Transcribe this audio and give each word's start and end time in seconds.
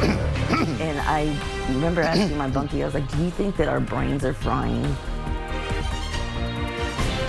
and 0.80 0.98
I 1.00 1.36
remember 1.68 2.00
asking 2.00 2.36
my 2.36 2.48
bunkie, 2.48 2.82
I 2.82 2.86
was 2.86 2.94
like, 2.94 3.10
do 3.10 3.22
you 3.22 3.30
think 3.30 3.56
that 3.56 3.68
our 3.68 3.80
brains 3.80 4.24
are 4.24 4.34
frying? 4.34 4.96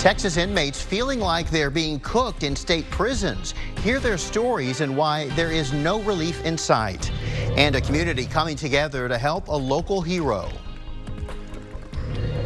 Texas 0.02 0.38
inmates 0.38 0.82
feeling 0.82 1.20
like 1.20 1.52
they're 1.52 1.70
being 1.70 2.00
cooked 2.00 2.42
in 2.42 2.56
state 2.56 2.90
prisons. 2.90 3.54
Hear 3.84 4.00
their 4.00 4.18
stories 4.18 4.82
and 4.82 4.98
why 4.98 5.28
there 5.36 5.52
is 5.52 5.74
no 5.74 6.02
relief 6.02 6.44
in 6.44 6.58
sight. 6.58 7.12
And 7.56 7.76
a 7.76 7.82
community 7.82 8.26
coming 8.26 8.56
together 8.56 9.08
to 9.08 9.16
help 9.16 9.48
a 9.48 9.56
local 9.56 10.02
hero. 10.02 10.50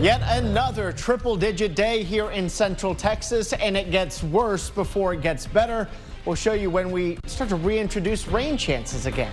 Yet 0.01 0.21
another 0.25 0.91
triple 0.91 1.37
digit 1.37 1.73
day 1.73 2.03
here 2.03 2.29
in 2.31 2.49
central 2.49 2.93
Texas, 2.93 3.53
and 3.53 3.77
it 3.77 3.89
gets 3.89 4.21
worse 4.21 4.69
before 4.69 5.13
it 5.13 5.21
gets 5.21 5.47
better. 5.47 5.87
We'll 6.25 6.35
show 6.35 6.51
you 6.51 6.69
when 6.69 6.91
we 6.91 7.17
start 7.25 7.49
to 7.51 7.55
reintroduce 7.55 8.27
rain 8.27 8.57
chances 8.57 9.05
again. 9.05 9.31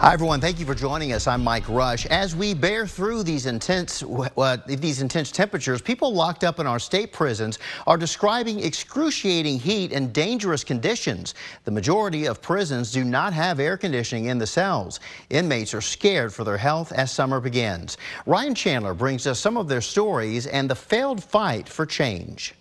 Hi, 0.00 0.14
everyone. 0.14 0.40
Thank 0.40 0.58
you 0.58 0.64
for 0.64 0.74
joining 0.74 1.12
us. 1.12 1.26
I'm 1.26 1.44
Mike 1.44 1.68
Rush. 1.68 2.06
As 2.06 2.34
we 2.34 2.54
bear 2.54 2.86
through 2.86 3.22
these 3.22 3.44
intense, 3.44 4.02
uh, 4.02 4.56
these 4.66 5.02
intense 5.02 5.30
temperatures, 5.30 5.82
people 5.82 6.14
locked 6.14 6.42
up 6.42 6.58
in 6.58 6.66
our 6.66 6.78
state 6.78 7.12
prisons 7.12 7.58
are 7.86 7.98
describing 7.98 8.60
excruciating 8.60 9.60
heat 9.60 9.92
and 9.92 10.10
dangerous 10.10 10.64
conditions. 10.64 11.34
The 11.64 11.70
majority 11.70 12.24
of 12.24 12.40
prisons 12.40 12.92
do 12.92 13.04
not 13.04 13.34
have 13.34 13.60
air 13.60 13.76
conditioning 13.76 14.24
in 14.24 14.38
the 14.38 14.46
cells. 14.46 15.00
Inmates 15.28 15.74
are 15.74 15.82
scared 15.82 16.32
for 16.32 16.44
their 16.44 16.56
health 16.56 16.92
as 16.92 17.12
summer 17.12 17.38
begins. 17.38 17.98
Ryan 18.24 18.54
Chandler 18.54 18.94
brings 18.94 19.26
us 19.26 19.38
some 19.38 19.58
of 19.58 19.68
their 19.68 19.82
stories 19.82 20.46
and 20.46 20.70
the 20.70 20.74
failed 20.74 21.22
fight 21.22 21.68
for 21.68 21.84
change. 21.84 22.54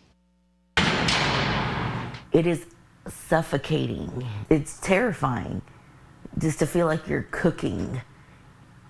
It 2.34 2.46
is 2.46 2.66
suffocating. 3.08 4.28
It's 4.50 4.78
terrifying 4.82 5.62
just 6.40 6.60
to 6.60 6.66
feel 6.66 6.86
like 6.86 7.08
you're 7.08 7.28
cooking. 7.32 8.02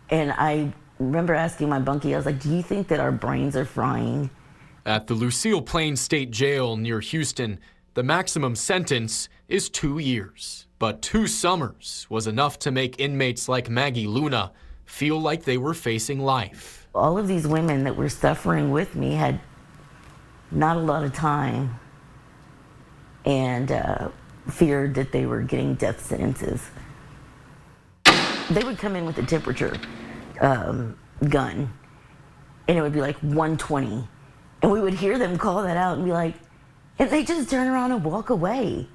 And 0.10 0.32
I 0.32 0.72
remember 1.00 1.34
asking 1.34 1.70
my 1.70 1.80
bunkie, 1.80 2.14
I 2.14 2.18
was 2.18 2.26
like, 2.26 2.40
do 2.40 2.56
you 2.56 2.62
think 2.62 2.88
that 2.90 3.00
our 3.00 3.12
brains 3.12 3.56
are 3.56 3.66
frying? 3.66 4.30
At 4.86 5.08
the 5.08 5.14
Lucile 5.14 5.62
Plane 5.62 5.96
State 5.96 6.32
Jail 6.32 6.78
near 6.78 7.00
Houston, 7.00 7.60
the 7.94 8.04
maximum 8.04 8.56
sentence 8.56 9.30
is 9.48 9.70
two 9.70 10.00
years. 10.00 10.68
But 10.78 11.02
two 11.02 11.28
summers 11.28 12.08
was 12.10 12.28
enough 12.28 12.58
to 12.60 12.72
make 12.72 13.00
inmates 13.00 13.50
like 13.50 13.70
Maggie 13.70 14.08
Luna 14.08 14.52
feel 14.86 15.20
like 15.20 15.44
they 15.44 15.58
were 15.58 15.74
facing 15.74 16.20
life. 16.20 16.88
All 16.96 17.18
of 17.18 17.28
these 17.28 17.46
women 17.46 17.84
that 17.84 17.96
were 17.96 18.10
suffering 18.10 18.72
with 18.72 18.96
me 18.96 19.14
had 19.14 19.40
not 20.52 20.78
a 20.78 20.80
lot 20.80 21.04
of 21.04 21.14
time 21.14 21.80
and 23.26 23.72
uh, 23.72 24.10
feared 24.50 24.96
that 24.96 25.12
they 25.12 25.26
were 25.26 25.42
getting 25.42 25.76
death 25.76 26.04
sentences 26.04 26.70
they 28.50 28.64
would 28.64 28.78
come 28.78 28.96
in 28.96 29.06
with 29.06 29.18
a 29.18 29.24
temperature 29.24 29.76
um, 30.42 30.98
gun, 31.30 31.72
and 32.68 32.78
it 32.78 32.82
would 32.82 32.94
be 32.94 33.02
like 33.02 33.18
120, 33.18 34.08
and 34.62 34.72
we 34.72 34.82
would 34.82 34.94
hear 34.94 35.18
them 35.18 35.38
call 35.38 35.64
that 35.64 35.78
out 35.78 35.98
and 35.98 36.06
be 36.06 36.12
like, 36.12 36.36
and 36.98 37.10
they 37.10 37.24
just 37.24 37.50
turn 37.50 37.68
around 37.68 37.92
and 37.92 38.04
walk 38.04 38.30
away, 38.30 38.88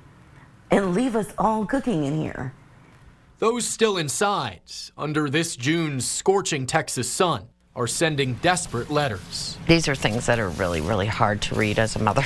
and 0.71 0.95
leave 0.95 1.17
us 1.17 1.33
all 1.39 1.65
cooking 1.65 2.05
in 2.05 2.19
here. 2.21 2.53
Those 3.39 3.67
still 3.67 3.99
inside, 3.99 4.61
under 4.97 5.29
this 5.29 5.57
June's 5.57 6.07
scorching 6.07 6.67
Texas 6.67 7.11
sun, 7.11 7.49
are 7.77 7.87
sending 7.87 8.35
desperate 8.35 8.91
letters. 8.91 9.59
These 9.67 9.89
are 9.89 9.95
things 9.95 10.27
that 10.27 10.39
are 10.39 10.51
really, 10.51 10.81
really 10.81 11.07
hard 11.07 11.43
to 11.43 11.55
read 11.55 11.79
as 11.79 11.97
a 11.97 11.99
mother. 11.99 12.25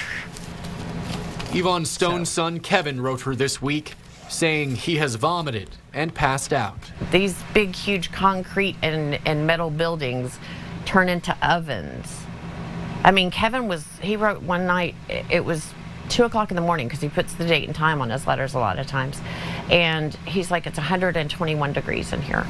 Yvonne 1.54 1.86
Stone's 1.86 2.28
so. 2.28 2.42
son 2.42 2.60
Kevin 2.60 3.00
wrote 3.00 3.22
her 3.22 3.34
this 3.34 3.62
week 3.62 3.94
saying 4.28 4.76
he 4.76 4.96
has 4.96 5.14
vomited 5.16 5.70
and 5.92 6.14
passed 6.14 6.52
out. 6.52 6.92
These 7.10 7.42
big, 7.54 7.74
huge 7.74 8.12
concrete 8.12 8.76
and, 8.82 9.18
and 9.26 9.46
metal 9.46 9.70
buildings 9.70 10.38
turn 10.84 11.08
into 11.08 11.36
ovens. 11.42 12.24
I 13.04 13.10
mean, 13.10 13.30
Kevin 13.30 13.68
was, 13.68 13.86
he 14.00 14.16
wrote 14.16 14.42
one 14.42 14.66
night, 14.66 14.94
it 15.08 15.44
was 15.44 15.72
two 16.08 16.24
o'clock 16.24 16.50
in 16.50 16.56
the 16.56 16.62
morning 16.62 16.88
because 16.88 17.00
he 17.00 17.08
puts 17.08 17.34
the 17.34 17.46
date 17.46 17.66
and 17.66 17.74
time 17.74 18.00
on 18.00 18.10
his 18.10 18.26
letters 18.26 18.54
a 18.54 18.58
lot 18.58 18.78
of 18.78 18.86
times. 18.86 19.20
And 19.70 20.14
he's 20.26 20.50
like, 20.50 20.66
it's 20.66 20.78
121 20.78 21.72
degrees 21.72 22.12
in 22.12 22.22
here. 22.22 22.46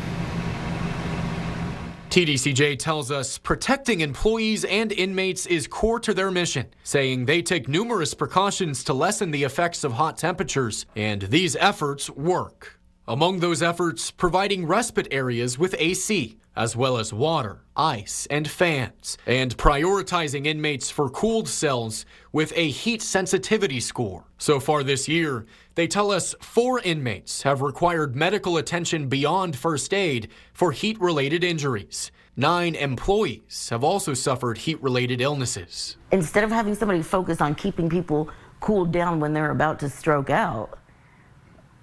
TDCJ 2.19 2.81
tells 2.81 3.13
us 3.13 3.39
protecting 3.39 4.01
employees 4.01 4.65
and 4.65 4.91
inmates 4.91 5.47
is 5.47 5.69
core 5.69 6.01
to 6.01 6.13
their 6.13 6.33
mission, 6.33 6.67
saying 6.83 7.27
they 7.27 7.41
take 7.41 7.69
numerous 7.69 8.13
precautions 8.13 8.83
to 8.83 8.93
lessen 8.93 9.31
the 9.31 9.45
effects 9.45 9.85
of 9.85 9.93
hot 9.93 10.19
temperatures, 10.19 10.85
and 10.97 11.23
these 11.23 11.55
efforts 11.55 12.11
work. 12.11 12.78
Among 13.09 13.39
those 13.39 13.63
efforts, 13.63 14.11
providing 14.11 14.67
respite 14.67 15.09
areas 15.11 15.59
with 15.59 15.75
AC, 15.79 16.37
as 16.55 16.77
well 16.77 16.99
as 16.99 17.11
water, 17.11 17.63
ice, 17.75 18.27
and 18.31 18.47
fans, 18.47 19.17
and 19.27 19.57
prioritizing 19.57 20.45
inmates 20.47 20.91
for 20.91 21.09
cooled 21.09 21.49
cells 21.49 22.05
with 22.33 22.53
a 22.55 22.69
heat 22.69 23.01
sensitivity 23.01 23.81
score. 23.81 24.27
So 24.37 24.61
far 24.61 24.83
this 24.83 25.09
year, 25.09 25.47
they 25.75 25.87
tell 25.87 26.11
us 26.11 26.35
four 26.43 26.81
inmates 26.81 27.41
have 27.45 27.63
required 27.63 28.15
medical 28.15 28.59
attention 28.59 29.09
beyond 29.09 29.57
first 29.57 29.95
aid 29.95 30.29
for 30.53 30.73
heat 30.73 31.01
related 31.01 31.43
injuries. 31.43 32.13
Nine 32.37 32.75
employees 32.75 33.71
have 33.71 33.83
also 33.83 34.13
suffered 34.13 34.59
heat 34.59 34.83
related 34.83 35.23
illnesses. 35.23 35.97
Instead 36.13 36.45
of 36.45 36.51
having 36.51 36.75
somebody 36.75 37.01
focus 37.01 37.41
on 37.41 37.55
keeping 37.55 37.89
people 37.89 38.29
cooled 38.61 38.93
down 38.93 39.19
when 39.19 39.33
they're 39.33 39.51
about 39.51 39.79
to 39.79 39.89
stroke 39.89 40.29
out, 40.29 40.79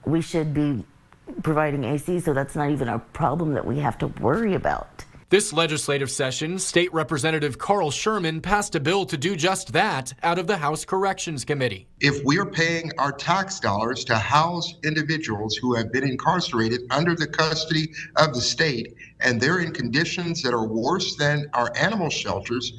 we 0.06 0.22
should 0.22 0.54
be 0.54 0.86
providing 1.44 1.84
AC 1.84 2.20
so 2.20 2.34
that's 2.34 2.56
not 2.56 2.70
even 2.72 2.88
a 2.88 3.00
problem 3.00 3.54
that 3.54 3.66
we 3.66 3.80
have 3.80 3.98
to 4.00 4.08
worry 4.08 4.54
about. 4.54 5.06
This 5.32 5.52
legislative 5.52 6.12
session, 6.12 6.60
State 6.60 6.94
Representative 6.94 7.58
Carl 7.58 7.90
Sherman 7.90 8.42
passed 8.42 8.76
a 8.76 8.80
bill 8.80 9.08
to 9.08 9.18
do 9.18 9.36
just 9.36 9.74
that 9.74 10.14
out 10.22 10.38
of 10.38 10.46
the 10.46 10.56
House 10.56 10.86
Corrections 10.86 11.44
Committee. 11.44 11.88
If 12.00 12.24
we're 12.24 12.46
paying 12.46 12.92
our 13.00 13.12
tax 13.12 13.60
dollars 13.60 14.06
to 14.06 14.16
house 14.16 14.76
individuals 14.84 15.56
who 15.56 15.74
have 15.74 15.92
been 15.92 16.08
incarcerated 16.08 16.82
under 16.92 17.16
the 17.16 17.26
custody 17.26 17.92
of 18.18 18.36
the 18.36 18.42
state 18.42 18.96
and 19.20 19.42
they're 19.42 19.60
in 19.60 19.74
conditions 19.74 20.44
that 20.44 20.54
are 20.54 20.68
worse 20.68 21.16
than 21.16 21.48
our 21.54 21.72
animal 21.76 22.12
shelters, 22.12 22.72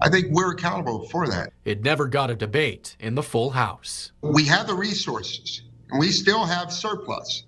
I 0.00 0.08
think 0.08 0.28
we're 0.30 0.52
accountable 0.52 1.06
for 1.08 1.28
that. 1.28 1.52
It 1.66 1.84
never 1.84 2.08
got 2.08 2.30
a 2.30 2.34
debate 2.34 2.96
in 3.00 3.16
the 3.16 3.22
full 3.22 3.50
House. 3.50 4.12
We 4.22 4.46
have 4.46 4.66
the 4.66 4.74
resources 4.74 5.62
and 5.90 6.00
we 6.00 6.08
still 6.08 6.46
have 6.46 6.72
surplus, 6.72 7.44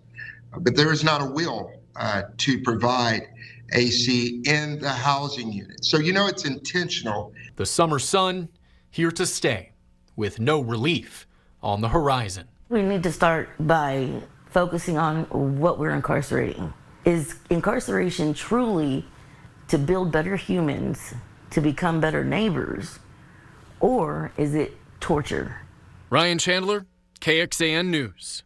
but 0.60 0.76
there 0.76 0.92
is 0.92 1.04
not 1.04 1.22
a 1.22 1.26
will 1.26 1.72
uh, 1.96 2.22
to 2.38 2.60
provide 2.62 3.28
AC 3.72 4.42
in 4.46 4.78
the 4.78 4.90
housing 4.90 5.52
unit. 5.52 5.84
So, 5.84 5.98
you 5.98 6.12
know, 6.12 6.26
it's 6.26 6.44
intentional. 6.44 7.32
The 7.56 7.66
summer 7.66 7.98
sun 7.98 8.48
here 8.90 9.10
to 9.12 9.26
stay 9.26 9.72
with 10.16 10.38
no 10.38 10.60
relief 10.60 11.26
on 11.62 11.80
the 11.80 11.88
horizon. 11.88 12.48
We 12.68 12.82
need 12.82 13.02
to 13.02 13.12
start 13.12 13.48
by 13.58 14.22
focusing 14.46 14.98
on 14.98 15.24
what 15.58 15.78
we're 15.78 15.90
incarcerating. 15.90 16.72
Is 17.04 17.36
incarceration 17.50 18.34
truly 18.34 19.04
to 19.68 19.78
build 19.78 20.12
better 20.12 20.36
humans, 20.36 21.14
to 21.50 21.60
become 21.60 22.00
better 22.00 22.24
neighbors, 22.24 22.98
or 23.80 24.32
is 24.36 24.54
it 24.54 24.76
torture? 25.00 25.60
Ryan 26.10 26.38
Chandler, 26.38 26.86
KXAN 27.20 27.88
News. 27.88 28.44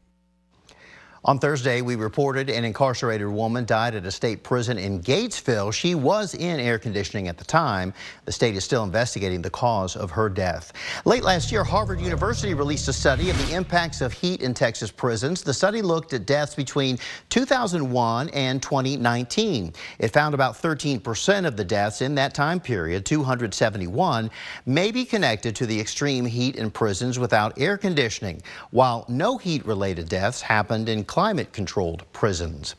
On 1.25 1.37
Thursday, 1.41 1.83
we 1.83 1.97
reported 1.97 2.49
an 2.49 2.65
incarcerated 2.65 3.27
woman 3.27 3.65
died 3.65 3.97
at 3.97 4.07
a 4.07 4.11
state 4.11 4.45
prison 4.45 4.79
in 4.79 5.01
Gatesville. 5.01 5.73
She 5.73 5.97
was 5.97 6.35
in 6.35 6.61
air 6.61 6.79
conditioning 6.79 7.27
at 7.27 7.37
the 7.37 7.45
time. 7.45 7.93
The 8.25 8.31
state 8.31 8.55
is 8.55 8.63
still 8.63 8.85
investigating 8.85 9.43
the 9.43 9.51
cause 9.51 9.97
of 9.97 10.13
her 10.13 10.29
death. 10.29 10.73
Late 11.05 11.25
last 11.25 11.51
year, 11.51 11.65
Harvard 11.65 12.01
University 12.01 12.55
released 12.55 12.87
a 12.87 12.93
study 12.93 13.31
of 13.31 13.49
the 13.49 13.55
impacts 13.55 14.01
of 14.01 14.13
heat 14.13 14.43
in 14.43 14.55
Texas 14.55 14.93
prisons. 14.93 15.43
The 15.43 15.53
study 15.53 15.83
looked 15.83 16.13
at 16.13 16.25
deaths 16.25 16.55
between 16.55 16.99
2001 17.31 18.29
and 18.29 18.63
2019. 18.63 19.73
It 19.99 20.09
found 20.09 20.35
about 20.35 20.55
13% 20.55 21.47
of 21.47 21.57
the 21.57 21.65
deaths 21.65 22.01
in 22.01 22.15
that 22.15 22.33
time 22.33 22.61
period, 22.61 23.05
271, 23.05 24.31
may 24.67 24.93
be 24.93 25.05
connected 25.05 25.57
to 25.57 25.67
the 25.67 25.81
extreme 25.81 26.25
heat 26.25 26.55
in 26.55 26.71
prisons 26.71 27.19
without 27.19 27.59
air 27.59 27.77
conditioning, 27.77 28.41
while 28.71 29.05
no 29.09 29.37
heat-related 29.37 30.09
deaths 30.09 30.41
happened 30.41 30.89
in 30.89 31.08
climate-controlled 31.09 32.05
prisons. 32.13 32.77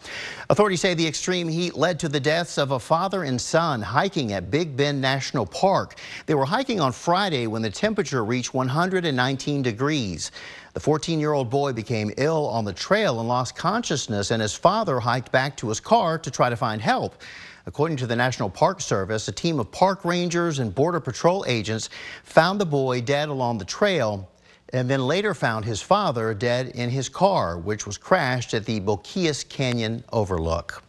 Authorities 0.50 0.80
say 0.80 0.94
the 0.94 1.06
extreme 1.06 1.50
heat 1.50 1.76
led 1.76 2.00
to 2.00 2.08
the 2.08 2.20
deaths 2.20 2.58
of 2.58 2.72
a 2.72 2.80
father 2.80 3.24
and 3.24 3.42
son 3.42 3.82
hiking 3.82 4.32
at 4.32 4.50
Big 4.50 4.78
Bend 4.78 5.02
National 5.02 5.46
Park. 5.46 6.00
They 6.26 6.36
were 6.36 6.46
hiking 6.46 6.80
on 6.80 6.94
Friday 6.94 7.48
when 7.48 7.62
the 7.62 7.70
temperature 7.70 8.24
reached 8.24 8.54
119 8.54 9.62
degrees. 9.62 10.32
The 10.74 10.80
14-year-old 10.80 11.50
boy 11.50 11.74
became 11.74 12.14
ill 12.16 12.48
on 12.48 12.64
the 12.64 12.72
trail 12.72 13.20
and 13.20 13.28
lost 13.28 13.56
consciousness, 13.58 14.32
and 14.32 14.42
his 14.42 14.56
father 14.56 15.00
hiked 15.02 15.32
back 15.32 15.58
to 15.58 15.68
his 15.68 15.82
car 15.82 16.18
to 16.20 16.32
try 16.32 16.50
to 16.50 16.56
find 16.56 16.82
help. 16.82 17.22
According 17.66 17.98
to 17.98 18.08
the 18.08 18.16
National 18.16 18.50
Park 18.50 18.80
Service, 18.80 19.28
a 19.28 19.32
team 19.32 19.60
of 19.60 19.72
park 19.72 20.06
rangers 20.06 20.60
and 20.60 20.74
Border 20.74 21.00
Patrol 21.00 21.44
agents 21.48 21.90
found 22.24 22.62
the 22.62 22.66
boy 22.66 23.02
dead 23.02 23.30
along 23.30 23.58
the 23.58 23.66
trail 23.66 24.30
and 24.74 24.90
then 24.90 25.06
later 25.06 25.34
found 25.34 25.66
his 25.66 25.82
father 25.82 26.34
dead 26.34 26.68
in 26.70 26.90
his 26.90 27.10
car, 27.10 27.58
which 27.58 27.86
was 27.86 27.98
crashed 27.98 28.54
at 28.54 28.66
the 28.66 28.80
Boquillas 28.80 29.48
Canyon 29.48 30.04
overlook. 30.12 30.84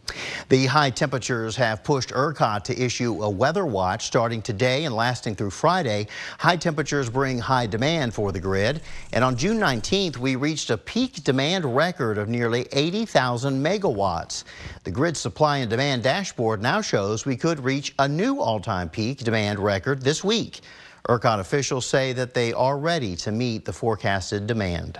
The 0.49 0.65
high 0.65 0.89
temperatures 0.89 1.55
have 1.55 1.83
pushed 1.83 2.11
ERCOT 2.11 2.63
to 2.65 2.79
issue 2.79 3.23
a 3.23 3.29
weather 3.29 3.65
watch 3.65 4.05
starting 4.05 4.41
today 4.41 4.85
and 4.85 4.93
lasting 4.93 5.35
through 5.35 5.51
Friday. 5.51 6.07
High 6.37 6.57
temperatures 6.57 7.09
bring 7.09 7.39
high 7.39 7.65
demand 7.65 8.13
for 8.13 8.31
the 8.31 8.39
grid. 8.39 8.81
And 9.13 9.23
on 9.23 9.37
June 9.37 9.57
19th, 9.57 10.17
we 10.17 10.35
reached 10.35 10.69
a 10.69 10.77
peak 10.77 11.23
demand 11.23 11.63
record 11.63 12.17
of 12.17 12.27
nearly 12.27 12.67
80,000 12.73 13.63
megawatts. 13.63 14.43
The 14.83 14.91
grid 14.91 15.15
supply 15.15 15.57
and 15.57 15.69
demand 15.69 16.03
dashboard 16.03 16.61
now 16.61 16.81
shows 16.81 17.25
we 17.25 17.37
could 17.37 17.59
reach 17.61 17.93
a 17.99 18.07
new 18.07 18.41
all-time 18.41 18.89
peak 18.89 19.19
demand 19.19 19.59
record 19.59 20.01
this 20.01 20.23
week. 20.23 20.61
ERCOT 21.09 21.39
officials 21.39 21.85
say 21.85 22.13
that 22.13 22.33
they 22.33 22.53
are 22.53 22.77
ready 22.77 23.15
to 23.17 23.31
meet 23.31 23.65
the 23.65 23.73
forecasted 23.73 24.45
demand. 24.45 24.99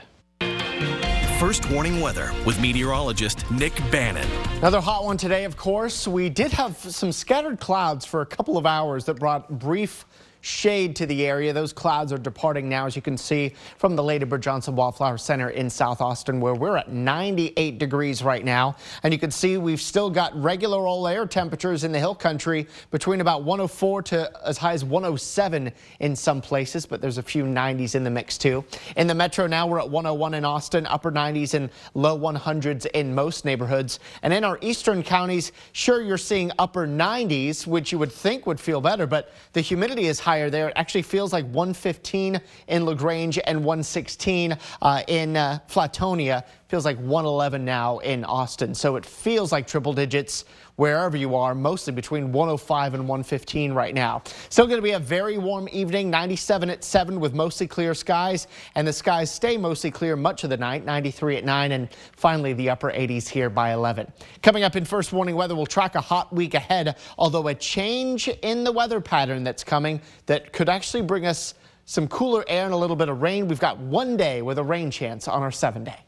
First 1.40 1.70
warning 1.72 2.02
weather 2.02 2.32
with 2.46 2.60
meteorologist 2.60 3.50
Nick 3.50 3.74
Bannin. 3.92 4.28
Another 4.58 4.80
hot 4.80 5.04
one 5.04 5.18
today, 5.18 5.44
of 5.44 5.58
course. 5.58 6.08
We 6.08 6.30
did 6.30 6.52
have 6.52 6.78
some 6.78 7.12
scattered 7.12 7.60
clouds 7.60 8.06
for 8.06 8.22
a 8.22 8.26
couple 8.26 8.58
of 8.58 8.66
hours 8.66 9.06
that 9.06 9.16
brought 9.16 9.50
brief 9.60 10.06
shade 10.42 10.96
to 10.98 11.06
the 11.06 11.26
area. 11.26 11.54
Those 11.54 11.72
clouds 11.72 12.12
are 12.12 12.18
departing 12.18 12.68
now, 12.68 12.88
as 12.88 12.96
you 12.96 13.02
can 13.02 13.18
see 13.18 13.54
from 13.78 13.96
the 13.96 14.04
Lady 14.04 14.26
Bird 14.26 14.42
Johnson 14.42 14.76
Wildflower 14.76 15.18
Center 15.18 15.50
in 15.50 15.70
South 15.70 16.02
Austin, 16.02 16.42
where 16.42 16.54
we're 16.54 16.78
at 16.78 16.92
98 16.92 17.78
degrees 17.78 18.24
right 18.24 18.44
now. 18.44 18.76
And 19.04 19.14
you 19.14 19.20
can 19.20 19.32
see 19.32 19.58
we've 19.58 19.82
still 19.82 20.10
got 20.10 20.36
regular 20.42 20.80
old 20.80 21.08
air 21.08 21.26
temperatures 21.26 21.84
in 21.84 21.92
the 21.92 22.00
hill 22.00 22.16
country 22.16 22.68
between 22.90 23.22
about 23.22 23.44
104 23.44 24.02
to 24.04 24.32
as 24.46 24.58
high 24.58 24.74
as 24.74 24.84
107 24.84 25.72
in 26.00 26.16
some 26.16 26.42
places, 26.42 26.86
but 26.86 27.02
there's 27.02 27.18
a 27.18 27.24
few 27.24 27.44
90s 27.44 27.96
in 27.96 28.04
the 28.04 28.10
mix 28.10 28.38
too. 28.38 28.64
In 28.98 29.08
the 29.08 29.16
metro 29.16 29.48
now, 29.48 29.68
we're 29.68 29.80
at 29.80 29.90
101 29.90 30.34
in 30.34 30.46
Austin, 30.46 30.86
upper 30.88 31.12
90s 31.12 31.54
and 31.54 31.70
low 31.94 32.18
100s 32.18 32.88
in 32.88 33.14
most 33.14 33.46
neighborhoods. 33.46 34.00
And 34.24 34.34
in 34.34 34.44
our 34.44 34.58
eastern 34.62 35.04
counties, 35.04 35.52
sure, 35.74 36.02
you're 36.02 36.18
seeing 36.18 36.52
upper 36.58 36.88
90s, 36.88 37.68
which 37.68 37.92
you 37.92 38.00
would 38.00 38.12
think 38.12 38.46
would 38.48 38.60
feel 38.60 38.82
better, 38.82 39.06
but 39.06 39.32
the 39.54 39.62
humidity 39.62 40.08
is 40.08 40.20
high 40.20 40.31
higher 40.32 40.50
there. 40.50 40.70
It 40.70 40.74
actually 40.78 41.02
feels 41.02 41.34
like 41.34 41.44
115 41.48 42.40
in 42.70 42.86
LaGrange 42.86 43.38
and 43.46 43.66
116 43.66 44.58
uh, 44.82 45.04
in 45.10 45.36
uh, 45.36 45.60
Flatonia. 45.68 46.46
Feels 46.72 46.86
like 46.86 47.00
111 47.00 47.66
now 47.66 47.98
in 47.98 48.24
Austin. 48.24 48.74
So 48.74 48.96
it 48.96 49.06
feels 49.06 49.52
like 49.52 49.68
triple 49.68 49.92
digits 49.92 50.46
wherever 50.78 51.18
you 51.18 51.36
are, 51.36 51.54
mostly 51.54 51.92
between 51.92 52.32
105 52.32 52.94
and 52.94 53.04
115 53.10 53.74
right 53.74 53.94
now. 53.94 54.24
Still 54.48 54.68
going 54.68 54.78
to 54.78 54.82
be 54.82 54.94
a 54.94 55.00
very 55.00 55.38
warm 55.38 55.68
evening, 55.74 56.10
97 56.10 56.70
at 56.70 56.82
7 56.86 57.20
with 57.20 57.34
mostly 57.34 57.68
clear 57.68 57.94
skies, 57.94 58.48
and 58.76 58.88
the 58.88 58.94
skies 58.94 59.30
stay 59.30 59.58
mostly 59.58 59.92
clear 59.92 60.16
much 60.16 60.46
of 60.46 60.50
the 60.50 60.56
night, 60.56 60.86
93 60.86 61.36
at 61.36 61.44
9, 61.44 61.74
and 61.74 61.90
finally 62.14 62.54
the 62.54 62.70
upper 62.70 62.90
80s 62.90 63.28
here 63.28 63.50
by 63.50 63.74
11. 63.74 64.10
Coming 64.42 64.64
up 64.64 64.78
in 64.78 64.86
first 64.86 65.12
warning 65.12 65.36
weather, 65.36 65.58
we'll 65.58 65.66
track 65.66 65.96
a 65.96 66.02
hot 66.02 66.32
week 66.32 66.54
ahead, 66.54 66.96
although 67.18 67.50
a 67.50 67.54
change 67.54 68.30
in 68.30 68.64
the 68.64 68.72
weather 68.72 69.02
pattern 69.02 69.44
that's 69.44 69.66
coming 69.66 70.00
that 70.26 70.54
could 70.54 70.70
actually 70.70 71.04
bring 71.04 71.26
us 71.26 71.54
some 71.84 72.08
cooler 72.08 72.46
air 72.48 72.64
and 72.64 72.74
a 72.74 72.78
little 72.78 72.96
bit 72.96 73.10
of 73.10 73.22
rain. 73.22 73.50
We've 73.50 73.60
got 73.60 73.78
one 73.78 74.16
day 74.16 74.42
with 74.42 74.58
a 74.58 74.64
rain 74.64 74.90
chance 74.90 75.28
on 75.28 75.44
our 75.44 75.52
seven 75.52 75.84
day. 75.84 76.00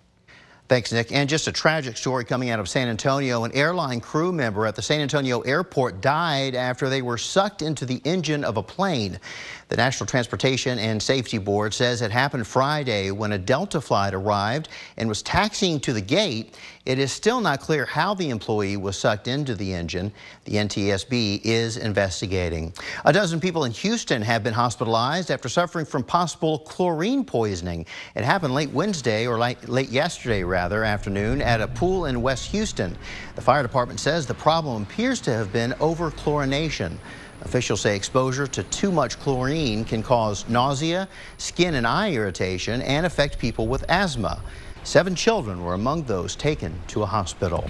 Thanks, 0.69 0.93
Nick. 0.93 1.11
And 1.11 1.27
just 1.27 1.47
a 1.47 1.51
tragic 1.51 1.97
story 1.97 2.23
coming 2.23 2.49
out 2.49 2.59
of 2.59 2.69
San 2.69 2.87
Antonio. 2.87 3.43
An 3.43 3.51
airline 3.51 3.99
crew 3.99 4.31
member 4.31 4.65
at 4.65 4.75
the 4.75 4.81
San 4.81 5.01
Antonio 5.01 5.41
airport 5.41 5.99
died 5.99 6.55
after 6.55 6.89
they 6.89 7.01
were 7.01 7.17
sucked 7.17 7.61
into 7.61 7.85
the 7.85 8.01
engine 8.05 8.45
of 8.45 8.55
a 8.55 8.63
plane. 8.63 9.19
The 9.67 9.77
National 9.77 10.07
Transportation 10.07 10.79
and 10.79 11.01
Safety 11.01 11.37
Board 11.37 11.73
says 11.73 12.01
it 12.01 12.11
happened 12.11 12.47
Friday 12.47 13.11
when 13.11 13.33
a 13.33 13.37
Delta 13.37 13.81
flight 13.81 14.13
arrived 14.13 14.69
and 14.97 15.09
was 15.09 15.21
taxiing 15.21 15.79
to 15.81 15.93
the 15.93 16.01
gate. 16.01 16.55
It 16.85 16.99
is 16.99 17.11
still 17.11 17.41
not 17.41 17.59
clear 17.59 17.85
how 17.85 18.13
the 18.13 18.29
employee 18.29 18.77
was 18.77 18.97
sucked 18.97 19.27
into 19.27 19.55
the 19.55 19.73
engine. 19.73 20.11
The 20.45 20.55
NTSB 20.55 21.41
is 21.43 21.77
investigating. 21.77 22.73
A 23.05 23.13
dozen 23.13 23.39
people 23.39 23.63
in 23.63 23.71
Houston 23.71 24.21
have 24.21 24.43
been 24.43 24.53
hospitalized 24.53 25.31
after 25.31 25.49
suffering 25.49 25.85
from 25.85 26.03
possible 26.03 26.59
chlorine 26.59 27.25
poisoning. 27.25 27.85
It 28.15 28.23
happened 28.23 28.53
late 28.53 28.69
Wednesday 28.71 29.25
or 29.25 29.39
late, 29.39 29.67
late 29.67 29.89
yesterday 29.89 30.43
rather 30.53 30.83
afternoon 30.83 31.41
at 31.41 31.61
a 31.61 31.67
pool 31.67 32.05
in 32.05 32.21
West 32.21 32.51
Houston. 32.51 32.95
The 33.33 33.41
fire 33.41 33.63
department 33.63 33.99
says 33.99 34.27
the 34.27 34.35
problem 34.35 34.83
appears 34.83 35.19
to 35.21 35.33
have 35.33 35.51
been 35.51 35.71
overchlorination. 35.79 36.97
Officials 37.41 37.81
say 37.81 37.95
exposure 37.95 38.45
to 38.45 38.61
too 38.65 38.91
much 38.91 39.19
chlorine 39.19 39.83
can 39.83 40.03
cause 40.03 40.47
nausea, 40.47 41.07
skin 41.39 41.73
and 41.73 41.87
eye 41.87 42.11
irritation, 42.11 42.83
and 42.83 43.03
affect 43.03 43.39
people 43.39 43.67
with 43.67 43.83
asthma. 43.89 44.39
Seven 44.83 45.15
children 45.15 45.63
were 45.63 45.73
among 45.73 46.03
those 46.03 46.35
taken 46.35 46.71
to 46.89 47.01
a 47.01 47.07
hospital. 47.07 47.67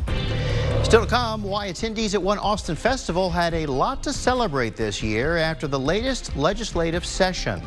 Still 0.83 1.06
to 1.06 1.07
come, 1.07 1.41
why 1.41 1.69
attendees 1.69 2.13
at 2.13 2.21
one 2.21 2.38
Austin 2.38 2.75
festival 2.75 3.29
had 3.29 3.53
a 3.53 3.65
lot 3.65 4.03
to 4.03 4.12
celebrate 4.12 4.75
this 4.75 5.01
year 5.01 5.38
after 5.38 5.69
the 5.69 5.79
latest 5.79 6.36
legislative 6.36 7.06
session. 7.06 7.62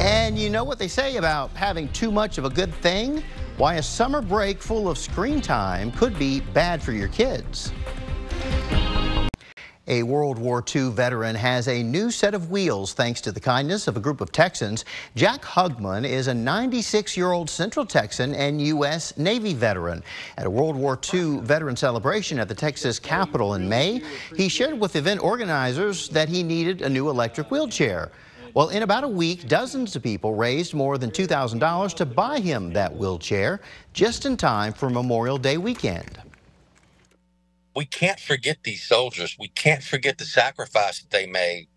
And 0.00 0.36
you 0.36 0.50
know 0.50 0.64
what 0.64 0.80
they 0.80 0.88
say 0.88 1.18
about 1.18 1.52
having 1.52 1.88
too 1.92 2.10
much 2.10 2.36
of 2.36 2.44
a 2.44 2.50
good 2.50 2.74
thing? 2.82 3.22
Why 3.56 3.74
a 3.74 3.82
summer 3.82 4.20
break 4.20 4.60
full 4.60 4.88
of 4.88 4.98
screen 4.98 5.40
time 5.40 5.92
could 5.92 6.18
be 6.18 6.40
bad 6.40 6.82
for 6.82 6.90
your 6.90 7.06
kids. 7.06 7.70
A 9.86 10.02
World 10.02 10.38
War 10.38 10.64
II 10.74 10.90
veteran 10.90 11.36
has 11.36 11.68
a 11.68 11.80
new 11.80 12.10
set 12.10 12.34
of 12.34 12.50
wheels 12.50 12.94
thanks 12.94 13.20
to 13.20 13.30
the 13.30 13.38
kindness 13.38 13.86
of 13.86 13.96
a 13.96 14.00
group 14.00 14.20
of 14.20 14.32
Texans. 14.32 14.84
Jack 15.14 15.42
Hugman 15.42 16.04
is 16.04 16.26
a 16.26 16.32
96-year-old 16.32 17.48
Central 17.48 17.86
Texan 17.86 18.34
and 18.34 18.60
U.S. 18.62 19.16
Navy 19.18 19.54
veteran. 19.54 20.02
At 20.36 20.46
a 20.46 20.50
World 20.50 20.74
War 20.74 20.98
II 21.12 21.38
veteran 21.40 21.76
celebration 21.76 22.40
at 22.40 22.48
the 22.48 22.54
Texas 22.56 22.98
Capitol 22.98 23.54
in 23.54 23.68
May, 23.68 24.02
he 24.36 24.48
shared 24.48 24.80
with 24.80 24.96
event 24.96 25.22
organizers 25.22 26.08
that 26.08 26.28
he 26.28 26.42
needed 26.42 26.82
a 26.82 26.88
new 26.88 27.08
electric 27.08 27.52
wheelchair. 27.52 28.10
Well, 28.54 28.68
in 28.68 28.82
about 28.84 29.04
a 29.04 29.08
week, 29.08 29.48
dozens 29.48 29.96
of 29.96 30.02
people 30.02 30.34
raised 30.34 30.74
more 30.74 30.96
than 30.96 31.10
$2,000 31.10 31.94
to 31.94 32.06
buy 32.06 32.38
him 32.40 32.72
that 32.72 32.94
wheelchair 32.96 33.60
just 33.92 34.24
in 34.24 34.36
time 34.36 34.72
for 34.72 34.88
Memorial 34.88 35.38
Day 35.38 35.58
weekend 35.58 36.18
we 37.74 37.84
can't 37.84 38.20
forget 38.20 38.58
these 38.62 38.82
soldiers. 38.84 39.36
We 39.38 39.48
can't 39.48 39.82
forget 39.82 40.18
the 40.18 40.24
sacrifice 40.24 41.00
that 41.00 41.10
they 41.10 41.26
made. 41.26 41.68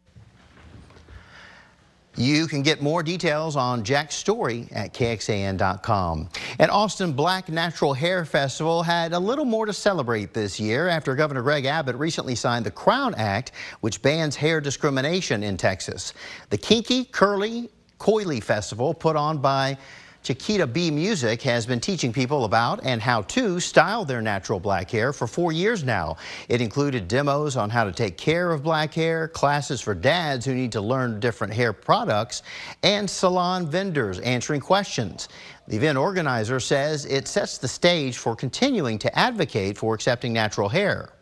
You 2.17 2.47
can 2.47 2.63
get 2.63 2.81
more 2.81 3.03
details 3.03 3.55
on 3.55 3.83
Jack's 3.83 4.15
story 4.15 4.67
at 4.71 4.91
KXAN.com. 4.91 6.29
And 6.57 6.71
Austin 6.71 7.13
Black 7.13 7.47
Natural 7.47 7.93
Hair 7.93 8.25
Festival 8.25 8.81
had 8.81 9.13
a 9.13 9.19
little 9.19 9.45
more 9.45 9.67
to 9.67 9.73
celebrate 9.73 10.33
this 10.33 10.59
year 10.59 10.87
after 10.87 11.13
Governor 11.13 11.43
Greg 11.43 11.65
Abbott 11.65 11.95
recently 11.95 12.33
signed 12.33 12.65
the 12.65 12.71
Crown 12.71 13.13
Act, 13.15 13.51
which 13.81 14.01
bans 14.01 14.35
hair 14.35 14.59
discrimination 14.59 15.43
in 15.43 15.57
Texas. 15.57 16.15
The 16.49 16.57
Kinky, 16.57 17.05
Curly, 17.05 17.69
Coily 17.99 18.41
Festival 18.41 18.95
put 18.95 19.15
on 19.15 19.37
by 19.37 19.77
Chiquita 20.27 20.67
B 20.67 20.91
Music 20.91 21.41
has 21.43 21.65
been 21.65 21.79
teaching 21.79 22.11
people 22.11 22.43
about 22.43 22.81
and 22.83 23.01
how 23.01 23.21
to 23.21 23.61
style 23.61 24.03
their 24.03 24.21
natural 24.21 24.59
black 24.59 24.91
hair 24.91 25.13
for 25.13 25.25
four 25.25 25.53
years 25.53 25.85
now. 25.85 26.17
It 26.49 26.59
included 26.59 27.07
demos 27.07 27.55
on 27.55 27.69
how 27.69 27.85
to 27.85 27.93
take 27.93 28.17
care 28.17 28.51
of 28.51 28.61
black 28.61 28.93
hair, 28.93 29.29
classes 29.29 29.79
for 29.79 29.95
dads 29.95 30.43
who 30.45 30.53
need 30.53 30.73
to 30.73 30.81
learn 30.81 31.21
different 31.21 31.53
hair 31.53 31.71
products, 31.71 32.43
and 32.83 33.09
salon 33.09 33.67
vendors 33.67 34.19
answering 34.19 34.59
questions. 34.59 35.29
The 35.69 35.77
event 35.77 35.97
organizer 35.97 36.59
says 36.59 37.05
it 37.05 37.29
sets 37.29 37.57
the 37.57 37.69
stage 37.69 38.17
for 38.17 38.35
continuing 38.35 38.99
to 38.99 39.17
advocate 39.17 39.77
for 39.77 39.93
accepting 39.93 40.33
natural 40.33 40.67
hair. 40.67 41.13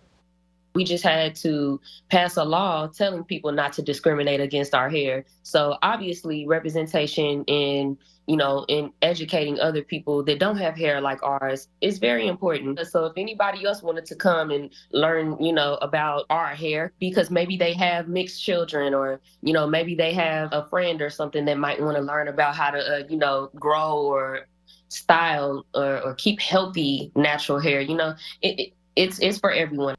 We 0.75 0.83
just 0.83 1.03
had 1.03 1.35
to 1.37 1.79
pass 2.09 2.37
a 2.37 2.43
law 2.43 2.87
telling 2.87 3.23
people 3.23 3.51
not 3.51 3.73
to 3.73 3.81
discriminate 3.81 4.41
against 4.41 4.75
our 4.75 4.89
hair. 4.89 5.25
So 5.43 5.77
obviously 5.81 6.45
representation 6.45 7.43
in 7.45 7.97
you 8.27 8.37
know, 8.37 8.65
in 8.67 8.91
educating 9.01 9.59
other 9.59 9.83
people 9.83 10.23
that 10.23 10.39
don't 10.39 10.57
have 10.57 10.75
hair 10.75 10.99
like 10.99 11.21
ours 11.21 11.67
is 11.81 11.99
very 11.99 12.27
important. 12.27 12.79
So 12.87 13.05
if 13.05 13.13
anybody 13.17 13.65
else 13.65 13.83
wanted 13.83 14.05
to 14.05 14.15
come 14.15 14.51
and 14.51 14.71
learn, 14.91 15.41
you 15.41 15.53
know, 15.53 15.75
about 15.75 16.25
our 16.29 16.55
hair, 16.55 16.91
because 16.99 17.29
maybe 17.29 17.57
they 17.57 17.73
have 17.73 18.07
mixed 18.07 18.43
children 18.43 18.93
or, 18.93 19.21
you 19.41 19.53
know, 19.53 19.67
maybe 19.67 19.95
they 19.95 20.13
have 20.13 20.49
a 20.53 20.67
friend 20.69 21.01
or 21.01 21.09
something 21.09 21.45
that 21.45 21.57
might 21.57 21.81
want 21.81 21.97
to 21.97 22.03
learn 22.03 22.27
about 22.27 22.55
how 22.55 22.71
to, 22.71 22.79
uh, 22.79 23.03
you 23.07 23.17
know, 23.17 23.51
grow 23.55 23.97
or 23.97 24.47
style 24.89 25.65
or, 25.75 26.01
or 26.01 26.13
keep 26.15 26.39
healthy 26.39 27.11
natural 27.15 27.59
hair, 27.59 27.81
you 27.81 27.95
know, 27.95 28.15
it, 28.41 28.59
it, 28.59 28.73
it's, 28.95 29.19
it's 29.19 29.37
for 29.37 29.51
everyone. 29.51 29.95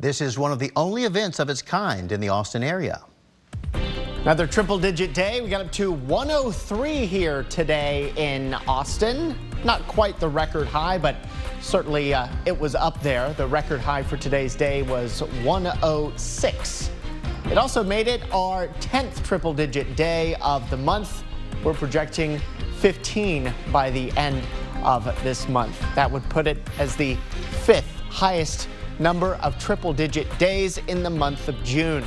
This 0.00 0.20
is 0.20 0.38
one 0.38 0.52
of 0.52 0.60
the 0.60 0.70
only 0.76 1.06
events 1.06 1.40
of 1.40 1.50
its 1.50 1.60
kind 1.60 2.12
in 2.12 2.20
the 2.20 2.28
Austin 2.28 2.62
area. 2.62 3.02
Another 4.22 4.46
triple 4.46 4.78
digit 4.78 5.12
day. 5.12 5.40
We 5.40 5.48
got 5.48 5.60
up 5.60 5.72
to 5.72 5.90
103 5.90 7.04
here 7.04 7.42
today 7.44 8.12
in 8.14 8.54
Austin. 8.68 9.36
Not 9.64 9.88
quite 9.88 10.20
the 10.20 10.28
record 10.28 10.68
high, 10.68 10.98
but 10.98 11.16
certainly 11.60 12.14
uh, 12.14 12.28
it 12.46 12.56
was 12.56 12.76
up 12.76 13.00
there. 13.02 13.32
The 13.32 13.48
record 13.48 13.80
high 13.80 14.04
for 14.04 14.16
today's 14.16 14.54
day 14.54 14.82
was 14.82 15.24
106. 15.42 16.90
It 17.50 17.58
also 17.58 17.82
made 17.82 18.06
it 18.06 18.22
our 18.32 18.68
10th 18.68 19.24
triple 19.24 19.52
digit 19.52 19.96
day 19.96 20.36
of 20.36 20.70
the 20.70 20.76
month. 20.76 21.24
We're 21.64 21.74
projecting 21.74 22.40
15 22.78 23.52
by 23.72 23.90
the 23.90 24.16
end 24.16 24.44
of 24.84 25.04
this 25.24 25.48
month. 25.48 25.76
That 25.96 26.08
would 26.08 26.22
put 26.28 26.46
it 26.46 26.58
as 26.78 26.94
the 26.94 27.16
fifth 27.64 27.90
highest 28.10 28.68
number 28.98 29.34
of 29.36 29.58
triple 29.58 29.92
digit 29.92 30.26
days 30.38 30.78
in 30.88 31.02
the 31.02 31.10
month 31.10 31.48
of 31.48 31.62
June. 31.64 32.04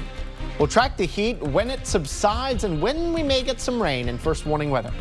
We'll 0.57 0.67
track 0.67 0.97
the 0.97 1.05
heat 1.05 1.39
when 1.41 1.69
it 1.69 1.87
subsides 1.87 2.63
and 2.63 2.81
when 2.81 3.13
we 3.13 3.23
may 3.23 3.41
get 3.43 3.59
some 3.59 3.81
rain 3.81 4.09
in 4.09 4.17
first 4.17 4.45
warning 4.45 4.69
weather. 4.69 4.93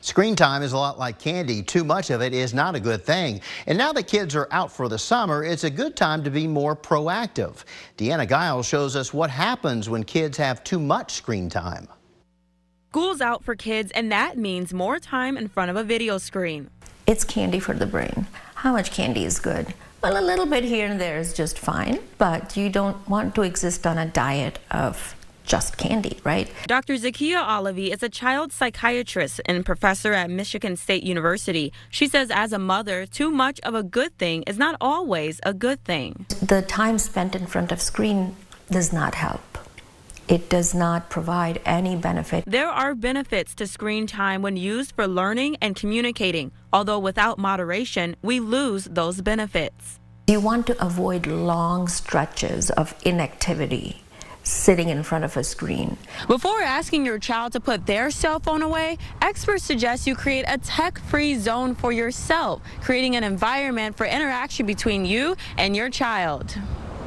Screen 0.00 0.34
time 0.34 0.62
is 0.62 0.72
a 0.72 0.76
lot 0.76 0.98
like 0.98 1.18
candy. 1.18 1.62
Too 1.62 1.84
much 1.84 2.10
of 2.10 2.22
it 2.22 2.32
is 2.32 2.54
not 2.54 2.74
a 2.74 2.80
good 2.80 3.04
thing. 3.04 3.42
And 3.66 3.76
now 3.76 3.92
that 3.92 4.08
kids 4.08 4.34
are 4.34 4.48
out 4.50 4.72
for 4.72 4.88
the 4.88 4.98
summer, 4.98 5.44
it's 5.44 5.64
a 5.64 5.70
good 5.70 5.96
time 5.96 6.24
to 6.24 6.30
be 6.30 6.46
more 6.46 6.74
proactive. 6.74 7.64
Deanna 7.98 8.26
Giles 8.26 8.66
shows 8.66 8.96
us 8.96 9.12
what 9.12 9.28
happens 9.28 9.88
when 9.88 10.02
kids 10.02 10.38
have 10.38 10.64
too 10.64 10.80
much 10.80 11.12
screen 11.12 11.50
time. 11.50 11.88
School's 12.88 13.20
out 13.20 13.44
for 13.44 13.54
kids, 13.54 13.92
and 13.92 14.10
that 14.10 14.38
means 14.38 14.72
more 14.72 14.98
time 14.98 15.36
in 15.36 15.46
front 15.46 15.70
of 15.70 15.76
a 15.76 15.84
video 15.84 16.16
screen. 16.16 16.70
It's 17.06 17.22
candy 17.22 17.60
for 17.60 17.74
the 17.74 17.86
brain. 17.86 18.26
How 18.62 18.72
much 18.72 18.90
candy 18.90 19.24
is 19.24 19.38
good? 19.38 19.72
Well, 20.02 20.18
a 20.18 20.20
little 20.20 20.44
bit 20.44 20.64
here 20.64 20.88
and 20.88 21.00
there 21.00 21.16
is 21.16 21.32
just 21.32 21.56
fine, 21.56 22.00
but 22.18 22.56
you 22.56 22.68
don't 22.68 23.08
want 23.08 23.36
to 23.36 23.42
exist 23.42 23.86
on 23.86 23.98
a 23.98 24.06
diet 24.06 24.58
of 24.72 25.14
just 25.44 25.76
candy, 25.76 26.18
right? 26.24 26.50
Dr. 26.66 26.94
Zakia 26.94 27.40
Olive 27.40 27.78
is 27.78 28.02
a 28.02 28.08
child 28.08 28.52
psychiatrist 28.52 29.40
and 29.46 29.64
professor 29.64 30.12
at 30.12 30.28
Michigan 30.28 30.74
State 30.74 31.04
University. 31.04 31.72
She 31.88 32.08
says, 32.08 32.32
as 32.32 32.52
a 32.52 32.58
mother, 32.58 33.06
too 33.06 33.30
much 33.30 33.60
of 33.60 33.76
a 33.76 33.84
good 33.84 34.18
thing 34.18 34.42
is 34.42 34.58
not 34.58 34.74
always 34.80 35.38
a 35.44 35.54
good 35.54 35.84
thing. 35.84 36.26
The 36.42 36.62
time 36.62 36.98
spent 36.98 37.36
in 37.36 37.46
front 37.46 37.70
of 37.70 37.80
screen 37.80 38.34
does 38.72 38.92
not 38.92 39.14
help. 39.14 39.40
It 40.28 40.50
does 40.50 40.74
not 40.74 41.08
provide 41.08 41.58
any 41.64 41.96
benefit. 41.96 42.44
There 42.46 42.68
are 42.68 42.94
benefits 42.94 43.54
to 43.54 43.66
screen 43.66 44.06
time 44.06 44.42
when 44.42 44.58
used 44.58 44.92
for 44.92 45.08
learning 45.08 45.56
and 45.62 45.74
communicating, 45.74 46.52
although 46.70 46.98
without 46.98 47.38
moderation, 47.38 48.14
we 48.20 48.38
lose 48.38 48.84
those 48.84 49.22
benefits. 49.22 49.98
You 50.26 50.40
want 50.40 50.66
to 50.66 50.84
avoid 50.84 51.26
long 51.26 51.88
stretches 51.88 52.68
of 52.68 52.94
inactivity 53.06 54.02
sitting 54.42 54.90
in 54.90 55.02
front 55.02 55.24
of 55.24 55.34
a 55.36 55.44
screen. 55.44 55.96
Before 56.26 56.60
asking 56.60 57.06
your 57.06 57.18
child 57.18 57.52
to 57.52 57.60
put 57.60 57.86
their 57.86 58.10
cell 58.10 58.38
phone 58.38 58.62
away, 58.62 58.98
experts 59.22 59.64
suggest 59.64 60.06
you 60.06 60.14
create 60.14 60.44
a 60.46 60.58
tech-free 60.58 61.36
zone 61.36 61.74
for 61.74 61.90
yourself, 61.90 62.60
creating 62.80 63.16
an 63.16 63.24
environment 63.24 63.96
for 63.96 64.04
interaction 64.04 64.66
between 64.66 65.06
you 65.06 65.36
and 65.56 65.74
your 65.74 65.88
child. 65.88 66.54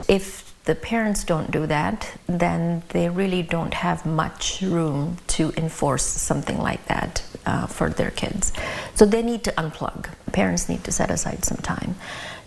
If 0.08 0.51
the 0.66 0.76
parents 0.76 1.24
don't 1.24 1.50
do 1.50 1.66
that, 1.66 2.14
then 2.28 2.84
they 2.90 3.10
really 3.10 3.42
don't 3.42 3.74
have 3.74 4.06
much 4.06 4.62
room 4.62 5.18
to 5.28 5.52
enforce 5.58 6.06
something 6.06 6.60
like 6.60 6.86
that 6.86 7.24
uh, 7.46 7.66
for 7.66 7.90
their 7.90 8.12
kids. 8.12 8.54
So 8.94 9.06
they 9.06 9.24
need 9.24 9.44
to 9.46 9.52
unplug. 9.54 10.10
Parents 10.32 10.70
need 10.70 10.84
to 10.84 10.92
set 10.92 11.10
aside 11.10 11.44
some 11.44 11.58
time 11.58 11.96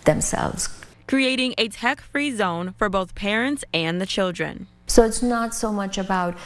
themselves. 0.05 0.69
Creating 1.07 1.55
a 1.59 1.69
tech-free 1.69 2.33
zone 2.33 2.75
for 2.79 2.89
both 2.89 3.15
parents 3.15 3.65
and 3.75 4.01
the 4.01 4.07
children. 4.07 4.69
So 4.87 5.03
it's 5.03 5.23
not 5.23 5.55
so 5.55 5.73
much 5.73 5.99
about, 5.99 6.37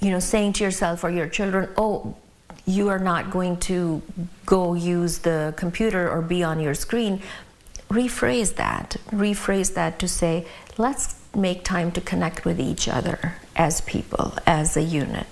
you 0.00 0.10
know, 0.10 0.20
saying 0.20 0.54
to 0.54 0.64
yourself 0.64 1.02
or 1.02 1.10
your 1.10 1.28
children, 1.28 1.68
oh, 1.76 2.14
you 2.66 2.88
are 2.88 2.98
not 2.98 3.30
going 3.30 3.56
to 3.56 4.00
go 4.46 4.74
use 4.74 5.18
the 5.18 5.52
computer 5.56 6.08
or 6.08 6.22
be 6.22 6.44
on 6.44 6.60
your 6.60 6.74
screen. 6.74 7.20
Rephrase 7.88 8.54
that. 8.54 8.96
Rephrase 9.10 9.74
that 9.74 9.98
to 9.98 10.06
say, 10.06 10.46
let's 10.80 11.14
make 11.36 11.62
time 11.62 11.92
to 11.92 12.00
connect 12.00 12.44
with 12.44 12.58
each 12.58 12.88
other 12.88 13.34
as 13.54 13.80
people, 13.82 14.32
as 14.46 14.76
a 14.76 14.82
unit. 14.82 15.26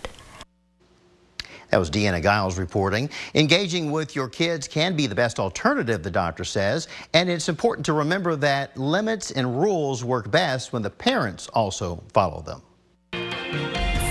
That 1.71 1.78
was 1.78 1.90
Deanna 1.90 2.23
Giles 2.23 2.59
reporting. 2.59 3.11
Engaging 3.35 3.90
with 3.90 4.17
your 4.17 4.28
kids 4.28 4.67
can 4.67 4.97
be 4.97 5.07
the 5.07 5.14
best 5.14 5.38
alternative, 5.38 6.02
the 6.02 6.11
doctor 6.11 6.45
says, 6.45 6.88
and 7.12 7.28
it's 7.28 7.49
important 7.49 7.85
to 7.87 7.93
remember 7.93 8.37
that 8.37 8.76
limits 8.76 9.33
and 9.33 9.61
rules 9.61 10.02
work 10.02 10.31
best 10.31 10.73
when 10.73 10.83
the 10.83 10.90
parents 10.90 11.49
also 11.49 12.02
follow 12.12 12.40
them. 12.43 12.62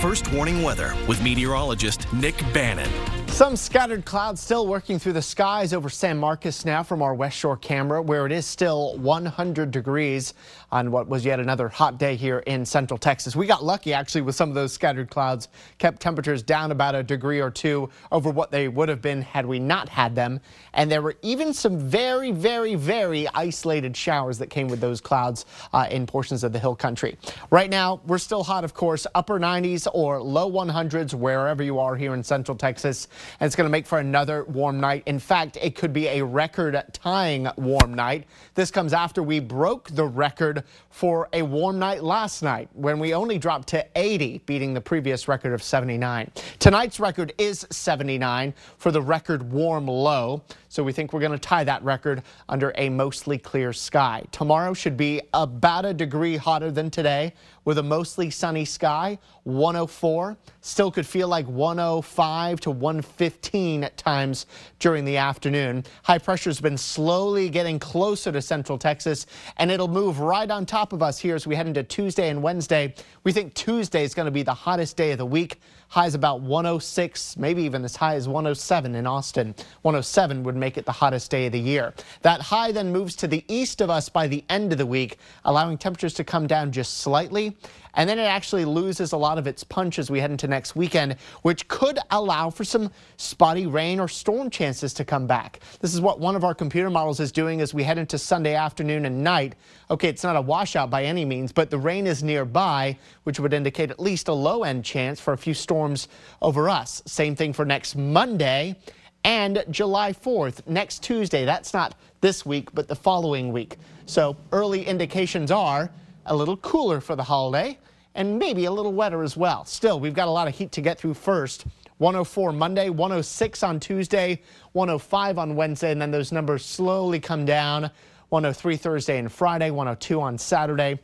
First 0.00 0.32
warning 0.32 0.62
weather 0.62 0.94
with 1.08 1.20
meteorologist 1.22 2.12
Nick 2.12 2.36
Bannin. 2.52 3.17
Some 3.38 3.54
scattered 3.54 4.04
clouds 4.04 4.40
still 4.40 4.66
working 4.66 4.98
through 4.98 5.12
the 5.12 5.22
skies 5.22 5.72
over 5.72 5.88
San 5.88 6.18
Marcos 6.18 6.64
now 6.64 6.82
from 6.82 7.02
our 7.02 7.14
West 7.14 7.38
Shore 7.38 7.56
camera, 7.56 8.02
where 8.02 8.26
it 8.26 8.32
is 8.32 8.44
still 8.44 8.98
100 8.98 9.70
degrees 9.70 10.34
on 10.72 10.90
what 10.90 11.06
was 11.06 11.24
yet 11.24 11.38
another 11.38 11.68
hot 11.68 11.98
day 11.98 12.16
here 12.16 12.40
in 12.40 12.66
central 12.66 12.98
Texas. 12.98 13.36
We 13.36 13.46
got 13.46 13.62
lucky 13.62 13.92
actually 13.92 14.22
with 14.22 14.34
some 14.34 14.48
of 14.48 14.56
those 14.56 14.72
scattered 14.72 15.08
clouds, 15.08 15.46
kept 15.78 16.02
temperatures 16.02 16.42
down 16.42 16.72
about 16.72 16.96
a 16.96 17.02
degree 17.04 17.38
or 17.40 17.48
two 17.48 17.88
over 18.10 18.28
what 18.28 18.50
they 18.50 18.66
would 18.66 18.88
have 18.88 19.00
been 19.00 19.22
had 19.22 19.46
we 19.46 19.60
not 19.60 19.88
had 19.88 20.16
them. 20.16 20.40
And 20.72 20.90
there 20.90 21.00
were 21.00 21.14
even 21.22 21.54
some 21.54 21.78
very, 21.78 22.32
very, 22.32 22.74
very 22.74 23.28
isolated 23.28 23.96
showers 23.96 24.38
that 24.38 24.50
came 24.50 24.66
with 24.66 24.80
those 24.80 25.00
clouds 25.00 25.46
uh, 25.72 25.86
in 25.92 26.06
portions 26.06 26.42
of 26.42 26.52
the 26.52 26.58
hill 26.58 26.74
country. 26.74 27.16
Right 27.50 27.70
now, 27.70 28.00
we're 28.04 28.18
still 28.18 28.42
hot, 28.42 28.64
of 28.64 28.74
course, 28.74 29.06
upper 29.14 29.38
90s 29.38 29.86
or 29.94 30.20
low 30.20 30.50
100s 30.50 31.14
wherever 31.14 31.62
you 31.62 31.78
are 31.78 31.94
here 31.94 32.14
in 32.14 32.24
central 32.24 32.58
Texas 32.58 33.06
and 33.40 33.46
it's 33.46 33.56
going 33.56 33.66
to 33.66 33.70
make 33.70 33.86
for 33.86 33.98
another 33.98 34.44
warm 34.44 34.80
night. 34.80 35.02
In 35.06 35.18
fact, 35.18 35.58
it 35.60 35.74
could 35.74 35.92
be 35.92 36.06
a 36.08 36.24
record 36.24 36.82
tying 36.92 37.48
warm 37.56 37.94
night. 37.94 38.26
This 38.54 38.70
comes 38.70 38.92
after 38.92 39.22
we 39.22 39.40
broke 39.40 39.90
the 39.90 40.04
record 40.04 40.64
for 40.90 41.28
a 41.32 41.42
warm 41.42 41.78
night 41.78 42.02
last 42.02 42.42
night 42.42 42.68
when 42.72 42.98
we 42.98 43.14
only 43.14 43.38
dropped 43.38 43.68
to 43.68 43.86
80, 43.96 44.38
beating 44.46 44.74
the 44.74 44.80
previous 44.80 45.28
record 45.28 45.52
of 45.52 45.62
79. 45.62 46.30
Tonight's 46.58 47.00
record 47.00 47.32
is 47.38 47.66
79 47.70 48.54
for 48.76 48.90
the 48.90 49.02
record 49.02 49.50
warm 49.52 49.86
low. 49.86 50.42
So 50.68 50.82
we 50.82 50.92
think 50.92 51.12
we're 51.12 51.20
going 51.20 51.32
to 51.32 51.38
tie 51.38 51.64
that 51.64 51.82
record 51.82 52.22
under 52.48 52.72
a 52.76 52.90
mostly 52.90 53.38
clear 53.38 53.72
sky. 53.72 54.24
Tomorrow 54.32 54.74
should 54.74 54.96
be 54.96 55.22
about 55.32 55.86
a 55.86 55.94
degree 55.94 56.36
hotter 56.36 56.70
than 56.70 56.90
today 56.90 57.32
with 57.64 57.78
a 57.78 57.82
mostly 57.82 58.30
sunny 58.30 58.64
sky. 58.64 59.18
104 59.44 60.36
still 60.60 60.90
could 60.90 61.06
feel 61.06 61.28
like 61.28 61.46
105 61.46 62.60
to 62.60 62.70
115 62.70 63.84
at 63.84 63.96
times 63.96 64.46
during 64.78 65.04
the 65.04 65.16
afternoon. 65.16 65.84
High 66.02 66.18
pressure 66.18 66.50
has 66.50 66.60
been 66.60 66.76
slowly 66.76 67.48
getting 67.48 67.78
closer 67.78 68.30
to 68.30 68.42
central 68.42 68.78
Texas 68.78 69.26
and 69.56 69.70
it'll 69.70 69.88
move 69.88 70.20
right 70.20 70.50
on 70.50 70.66
top 70.66 70.92
of 70.92 71.02
us 71.02 71.18
here 71.18 71.34
as 71.34 71.46
we 71.46 71.56
head 71.56 71.66
into 71.66 71.82
Tuesday 71.82 72.28
and 72.28 72.42
Wednesday. 72.42 72.94
We 73.24 73.32
think 73.32 73.54
Tuesday 73.54 74.04
is 74.04 74.14
going 74.14 74.26
to 74.26 74.32
be 74.32 74.42
the 74.42 74.54
hottest 74.54 74.96
day 74.96 75.12
of 75.12 75.18
the 75.18 75.26
week. 75.26 75.60
Highs 75.90 76.14
about 76.14 76.42
106, 76.42 77.38
maybe 77.38 77.62
even 77.62 77.82
as 77.82 77.96
high 77.96 78.14
as 78.14 78.28
107 78.28 78.94
in 78.94 79.06
Austin. 79.06 79.54
107 79.82 80.42
would 80.44 80.54
make 80.54 80.76
it 80.76 80.84
the 80.84 80.92
hottest 80.92 81.30
day 81.30 81.46
of 81.46 81.52
the 81.52 81.58
year. 81.58 81.94
That 82.20 82.42
high 82.42 82.72
then 82.72 82.92
moves 82.92 83.16
to 83.16 83.26
the 83.26 83.42
east 83.48 83.80
of 83.80 83.88
us 83.88 84.10
by 84.10 84.28
the 84.28 84.44
end 84.50 84.72
of 84.72 84.78
the 84.78 84.84
week, 84.84 85.18
allowing 85.46 85.78
temperatures 85.78 86.12
to 86.14 86.24
come 86.24 86.46
down 86.46 86.72
just 86.72 86.98
slightly. 86.98 87.56
And 87.98 88.08
then 88.08 88.20
it 88.20 88.22
actually 88.22 88.64
loses 88.64 89.10
a 89.10 89.16
lot 89.16 89.38
of 89.38 89.48
its 89.48 89.64
punch 89.64 89.98
as 89.98 90.08
we 90.08 90.20
head 90.20 90.30
into 90.30 90.46
next 90.46 90.76
weekend, 90.76 91.16
which 91.42 91.66
could 91.66 91.98
allow 92.12 92.48
for 92.48 92.62
some 92.62 92.92
spotty 93.16 93.66
rain 93.66 93.98
or 93.98 94.06
storm 94.06 94.50
chances 94.50 94.94
to 94.94 95.04
come 95.04 95.26
back. 95.26 95.58
This 95.80 95.94
is 95.94 96.00
what 96.00 96.20
one 96.20 96.36
of 96.36 96.44
our 96.44 96.54
computer 96.54 96.90
models 96.90 97.18
is 97.18 97.32
doing 97.32 97.60
as 97.60 97.74
we 97.74 97.82
head 97.82 97.98
into 97.98 98.16
Sunday 98.16 98.54
afternoon 98.54 99.04
and 99.04 99.24
night. 99.24 99.56
Okay, 99.90 100.08
it's 100.08 100.22
not 100.22 100.36
a 100.36 100.40
washout 100.40 100.90
by 100.90 101.02
any 101.02 101.24
means, 101.24 101.50
but 101.50 101.70
the 101.70 101.78
rain 101.78 102.06
is 102.06 102.22
nearby, 102.22 102.96
which 103.24 103.40
would 103.40 103.52
indicate 103.52 103.90
at 103.90 103.98
least 103.98 104.28
a 104.28 104.32
low 104.32 104.62
end 104.62 104.84
chance 104.84 105.18
for 105.18 105.32
a 105.32 105.38
few 105.38 105.52
storms 105.52 106.06
over 106.40 106.68
us. 106.68 107.02
Same 107.04 107.34
thing 107.34 107.52
for 107.52 107.64
next 107.64 107.96
Monday 107.96 108.76
and 109.24 109.64
July 109.70 110.12
4th, 110.12 110.64
next 110.68 111.02
Tuesday. 111.02 111.44
That's 111.44 111.74
not 111.74 111.96
this 112.20 112.46
week, 112.46 112.72
but 112.72 112.86
the 112.86 112.94
following 112.94 113.52
week. 113.52 113.76
So 114.06 114.36
early 114.52 114.86
indications 114.86 115.50
are 115.50 115.90
a 116.26 116.36
little 116.36 116.58
cooler 116.58 117.00
for 117.00 117.16
the 117.16 117.24
holiday 117.24 117.76
and 118.18 118.36
maybe 118.36 118.64
a 118.64 118.70
little 118.70 118.92
wetter 118.92 119.22
as 119.22 119.36
well. 119.36 119.64
Still, 119.64 120.00
we've 120.00 120.12
got 120.12 120.26
a 120.26 120.30
lot 120.30 120.48
of 120.48 120.54
heat 120.54 120.72
to 120.72 120.80
get 120.80 120.98
through 120.98 121.14
first. 121.14 121.64
104 121.98 122.52
Monday, 122.52 122.90
106 122.90 123.62
on 123.62 123.78
Tuesday, 123.78 124.42
105 124.72 125.38
on 125.38 125.54
Wednesday, 125.54 125.92
and 125.92 126.02
then 126.02 126.10
those 126.10 126.32
numbers 126.32 126.64
slowly 126.64 127.20
come 127.20 127.44
down. 127.44 127.90
103 128.30 128.76
Thursday 128.76 129.18
and 129.18 129.30
Friday, 129.30 129.70
102 129.70 130.20
on 130.20 130.36
Saturday. 130.36 130.98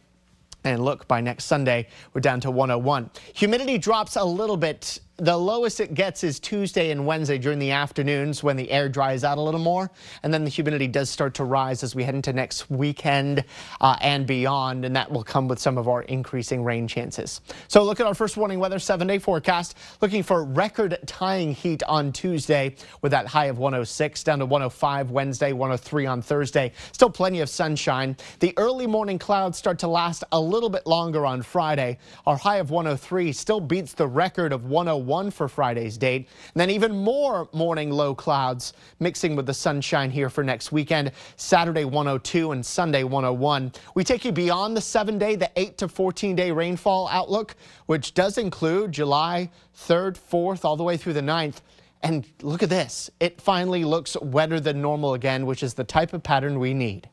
And 0.65 0.85
look, 0.85 1.07
by 1.07 1.21
next 1.21 1.45
Sunday, 1.45 1.87
we're 2.13 2.21
down 2.21 2.41
to 2.41 2.51
101. 2.51 3.11
Humidity 3.35 3.79
drops 3.79 4.17
a 4.17 4.25
little 4.25 4.57
bit 4.57 4.99
the 5.17 5.37
lowest 5.37 5.79
it 5.79 5.95
gets 5.95 6.25
is 6.25 6.41
Tuesday 6.41 6.91
and 6.91 7.07
Wednesday 7.07 7.39
during 7.39 7.61
the 7.61 7.71
afternoons 7.71 8.43
when 8.43 8.57
the 8.57 8.69
air 8.69 8.89
dries 8.89 9.23
out 9.23 9.39
a 9.39 9.41
little 9.41 9.61
more. 9.61 9.89
And 10.25 10.35
then 10.35 10.43
the 10.43 10.51
humidity 10.51 10.89
does 10.89 11.09
start 11.09 11.35
to 11.35 11.45
rise 11.45 11.85
as 11.85 11.95
we 11.95 12.03
head 12.03 12.17
into 12.17 12.33
next 12.33 12.69
weekend 12.69 13.45
uh, 13.81 13.97
and 14.01 14.27
beyond. 14.27 14.85
And 14.85 14.97
that 14.97 15.13
will 15.13 15.23
come 15.23 15.47
with 15.47 15.61
some 15.61 15.79
of 15.79 15.87
our 15.87 16.03
increasing 16.03 16.65
rain 16.65 16.89
chances. 16.89 17.41
So 17.69 17.85
look 17.85 18.01
at 18.01 18.07
our 18.07 18.15
first 18.15 18.37
warning 18.37 18.59
weather 18.59 18.81
seven 18.81 19.07
day 19.07 19.21
forecast. 19.21 19.77
Looking 20.03 20.25
for 20.25 20.45
record 20.45 20.99
tying 21.07 21.55
heat 21.55 21.85
on 21.85 22.11
Tuesday 22.13 22.75
with 23.01 23.13
that 23.13 23.29
high 23.29 23.47
of 23.47 23.59
106 23.59 24.25
down 24.25 24.41
to 24.41 24.47
105 24.47 25.13
Wednesday, 25.13 25.53
103 25.53 26.07
on 26.07 26.23
Thursday. 26.23 26.73
Still 26.91 27.11
plenty 27.11 27.41
of 27.41 27.49
sunshine. 27.49 28.17
The 28.41 28.53
early 28.57 28.89
morning 28.89 29.21
clouds 29.21 29.59
start 29.59 29.79
to 29.81 29.89
last 29.89 30.25
a 30.33 30.41
little 30.41 30.71
bit 30.71 30.89
longer 30.89 31.25
on 31.25 31.43
Friday. 31.43 31.99
Our 32.27 32.37
high 32.37 32.57
of 32.57 32.73
103 32.73 33.31
still 33.31 33.61
beats 33.61 33.93
the 33.93 34.09
record 34.09 34.53
of 34.53 34.65
101 34.65 35.04
101 35.05 35.31
for 35.31 35.49
Friday's 35.49 35.99
date. 35.99 36.29
And 36.55 36.61
then 36.61 36.71
even 36.71 36.97
more 36.97 37.49
morning 37.53 37.91
low 37.91 38.15
clouds 38.15 38.73
mixing 39.01 39.37
with 39.37 39.47
the 39.47 39.55
sunshine 39.55 40.11
here 40.11 40.31
for 40.31 40.43
next 40.43 40.73
weekend. 40.73 41.13
Saturday 41.37 41.85
102 41.85 42.53
and 42.53 42.65
Sunday 42.65 43.05
101. 43.05 43.73
We 43.95 44.05
take 44.05 44.25
you 44.25 44.33
beyond 44.33 44.77
the 44.77 44.81
seven 44.81 45.19
day, 45.19 45.37
the 45.37 45.51
8 45.57 45.79
to 45.79 45.89
14 45.89 46.37
day 46.37 46.51
rainfall 46.51 47.09
outlook, 47.09 47.57
which 47.87 48.15
does 48.15 48.39
include 48.39 48.93
July 48.93 49.51
3rd, 49.77 50.19
4th, 50.19 50.65
all 50.65 50.77
the 50.77 50.85
way 50.85 50.97
through 50.97 51.15
the 51.15 51.21
9th. 51.21 51.61
And 52.03 52.27
look 52.43 52.63
at 52.63 52.69
this. 52.69 53.11
It 53.19 53.41
finally 53.41 53.83
looks 53.83 54.17
wetter 54.21 54.61
than 54.61 54.83
normal 54.83 55.15
again, 55.15 55.47
which 55.47 55.63
is 55.63 55.75
the 55.75 55.85
type 55.85 56.13
of 56.13 56.23
pattern 56.23 56.59
we 56.59 56.75
need. 56.75 57.09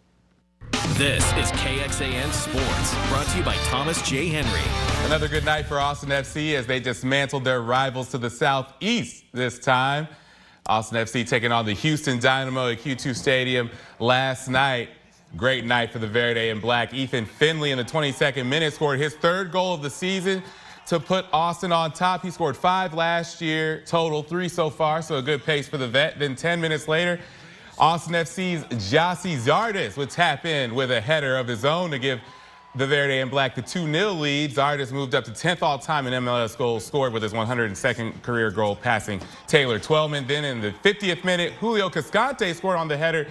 This 1.01 1.23
is 1.33 1.51
KXAN 1.53 2.31
Sports, 2.31 3.09
brought 3.09 3.25
to 3.29 3.37
you 3.39 3.43
by 3.43 3.55
Thomas 3.71 3.99
J. 4.07 4.27
Henry. 4.27 4.61
Another 5.07 5.27
good 5.27 5.43
night 5.43 5.65
for 5.65 5.79
Austin 5.79 6.09
FC 6.09 6.53
as 6.53 6.67
they 6.67 6.79
dismantled 6.79 7.43
their 7.43 7.63
rivals 7.63 8.09
to 8.09 8.19
the 8.19 8.29
southeast 8.29 9.23
this 9.31 9.57
time. 9.57 10.07
Austin 10.67 10.99
FC 10.99 11.27
taking 11.27 11.51
on 11.51 11.65
the 11.65 11.73
Houston 11.73 12.19
Dynamo 12.19 12.69
at 12.69 12.77
Q2 12.77 13.15
Stadium 13.15 13.71
last 13.97 14.47
night. 14.47 14.89
Great 15.35 15.65
night 15.65 15.91
for 15.91 15.97
the 15.97 16.05
Verde 16.05 16.49
and 16.49 16.61
Black. 16.61 16.93
Ethan 16.93 17.25
Finlay 17.25 17.71
in 17.71 17.79
the 17.79 17.83
22nd 17.83 18.45
minute 18.45 18.71
scored 18.71 18.99
his 18.99 19.15
third 19.15 19.51
goal 19.51 19.73
of 19.73 19.81
the 19.81 19.89
season 19.89 20.43
to 20.85 20.99
put 20.99 21.25
Austin 21.33 21.71
on 21.71 21.93
top. 21.93 22.21
He 22.21 22.29
scored 22.29 22.55
five 22.55 22.93
last 22.93 23.41
year, 23.41 23.81
total 23.87 24.21
three 24.21 24.49
so 24.49 24.69
far, 24.69 25.01
so 25.01 25.17
a 25.17 25.21
good 25.23 25.43
pace 25.43 25.67
for 25.67 25.77
the 25.77 25.87
vet. 25.87 26.19
Then 26.19 26.35
10 26.35 26.61
minutes 26.61 26.87
later, 26.87 27.19
Austin 27.81 28.13
FC's 28.13 28.63
Gyasi 28.91 29.35
Zardes 29.37 29.97
would 29.97 30.11
tap 30.11 30.45
in 30.45 30.75
with 30.75 30.91
a 30.91 31.01
header 31.01 31.35
of 31.35 31.47
his 31.47 31.65
own 31.65 31.89
to 31.89 31.97
give 31.97 32.21
the 32.75 32.85
Verde 32.85 33.17
and 33.17 33.31
Black 33.31 33.55
the 33.55 33.63
2-0 33.63 34.19
lead. 34.19 34.51
Zardes 34.51 34.91
moved 34.91 35.15
up 35.15 35.23
to 35.23 35.31
10th 35.31 35.63
all-time 35.63 36.05
in 36.05 36.13
MLS 36.23 36.55
goals 36.55 36.85
scored 36.85 37.11
with 37.11 37.23
his 37.23 37.33
102nd 37.33 38.21
career 38.21 38.51
goal 38.51 38.75
passing 38.75 39.19
Taylor 39.47 39.79
Twellman. 39.79 40.27
Then 40.27 40.45
in 40.45 40.61
the 40.61 40.69
50th 40.83 41.23
minute, 41.23 41.53
Julio 41.53 41.89
Cascante 41.89 42.53
scored 42.53 42.77
on 42.77 42.87
the 42.87 42.95
header 42.95 43.25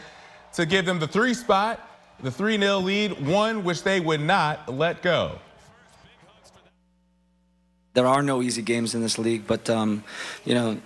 to 0.55 0.67
give 0.67 0.85
them 0.85 0.99
the 0.99 1.07
three 1.07 1.33
spot, 1.33 1.89
the 2.19 2.31
3-0 2.31 2.83
lead, 2.83 3.25
one 3.25 3.63
which 3.63 3.85
they 3.85 4.01
would 4.01 4.21
not 4.21 4.69
let 4.69 5.01
go 5.01 5.39
there 7.93 8.07
are 8.07 8.23
no 8.23 8.41
easy 8.41 8.63
games 8.63 8.95
in 8.95 9.03
this 9.03 9.19
league, 9.19 9.47
but 9.47 9.69
um, 9.69 10.05
you 10.45 10.55
know, 10.55 10.81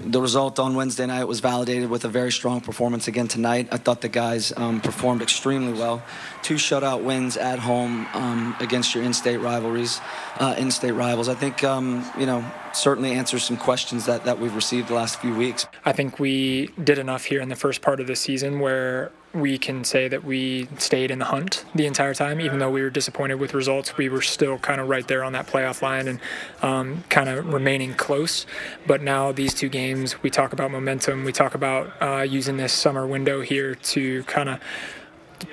the 0.00 0.20
result 0.20 0.58
on 0.58 0.74
Wednesday 0.74 1.06
night 1.06 1.24
was 1.24 1.38
validated 1.40 1.88
with 1.88 2.04
a 2.04 2.08
very 2.08 2.32
strong 2.32 2.60
performance 2.60 3.06
again 3.06 3.28
tonight. 3.28 3.68
I 3.70 3.76
thought 3.76 4.00
the 4.00 4.08
guys 4.08 4.52
um, 4.56 4.80
performed 4.80 5.22
extremely 5.22 5.72
well. 5.72 6.02
Two 6.42 6.56
shutout 6.56 7.04
wins 7.04 7.36
at 7.36 7.60
home 7.60 8.08
um, 8.14 8.56
against 8.58 8.94
your 8.94 9.04
in-state 9.04 9.36
rivalries, 9.36 10.00
uh, 10.38 10.56
in-state 10.58 10.92
rivals. 10.92 11.28
I 11.28 11.34
think 11.34 11.62
um, 11.62 12.04
you 12.18 12.26
know 12.26 12.44
certainly 12.72 13.12
answers 13.12 13.44
some 13.44 13.56
questions 13.56 14.06
that, 14.06 14.24
that 14.24 14.38
we've 14.38 14.54
received 14.54 14.88
the 14.88 14.94
last 14.94 15.20
few 15.20 15.34
weeks. 15.34 15.66
I 15.84 15.92
think 15.92 16.18
we 16.18 16.68
did 16.82 16.98
enough 16.98 17.24
here 17.24 17.40
in 17.40 17.48
the 17.48 17.56
first 17.56 17.80
part 17.80 18.00
of 18.00 18.06
the 18.06 18.16
season 18.16 18.58
where 18.58 19.12
we 19.32 19.58
can 19.58 19.84
say 19.84 20.08
that 20.08 20.24
we 20.24 20.68
stayed 20.78 21.10
in 21.10 21.18
the 21.18 21.24
hunt 21.26 21.64
the 21.74 21.86
entire 21.86 22.14
time. 22.14 22.40
Even 22.40 22.58
though 22.58 22.70
we 22.70 22.82
were 22.82 22.90
disappointed 22.90 23.34
with 23.36 23.54
results, 23.54 23.96
we 23.96 24.08
were 24.08 24.22
still 24.22 24.58
kind 24.58 24.80
of 24.80 24.88
right 24.88 25.06
there 25.06 25.22
on 25.22 25.32
that 25.32 25.46
playoff 25.46 25.82
line 25.82 26.08
and 26.08 26.20
um, 26.62 27.04
kind 27.08 27.28
of 27.28 27.46
remaining 27.52 27.94
close. 27.94 28.46
But 28.86 29.02
now 29.02 29.32
these 29.32 29.54
two 29.54 29.68
games, 29.68 30.22
we 30.22 30.30
talk 30.30 30.52
about 30.52 30.70
momentum. 30.70 31.24
We 31.24 31.32
talk 31.32 31.54
about 31.54 31.92
uh, 32.02 32.22
using 32.22 32.56
this 32.56 32.72
summer 32.72 33.06
window 33.06 33.40
here 33.40 33.74
to 33.74 34.24
kind 34.24 34.48
of 34.48 34.60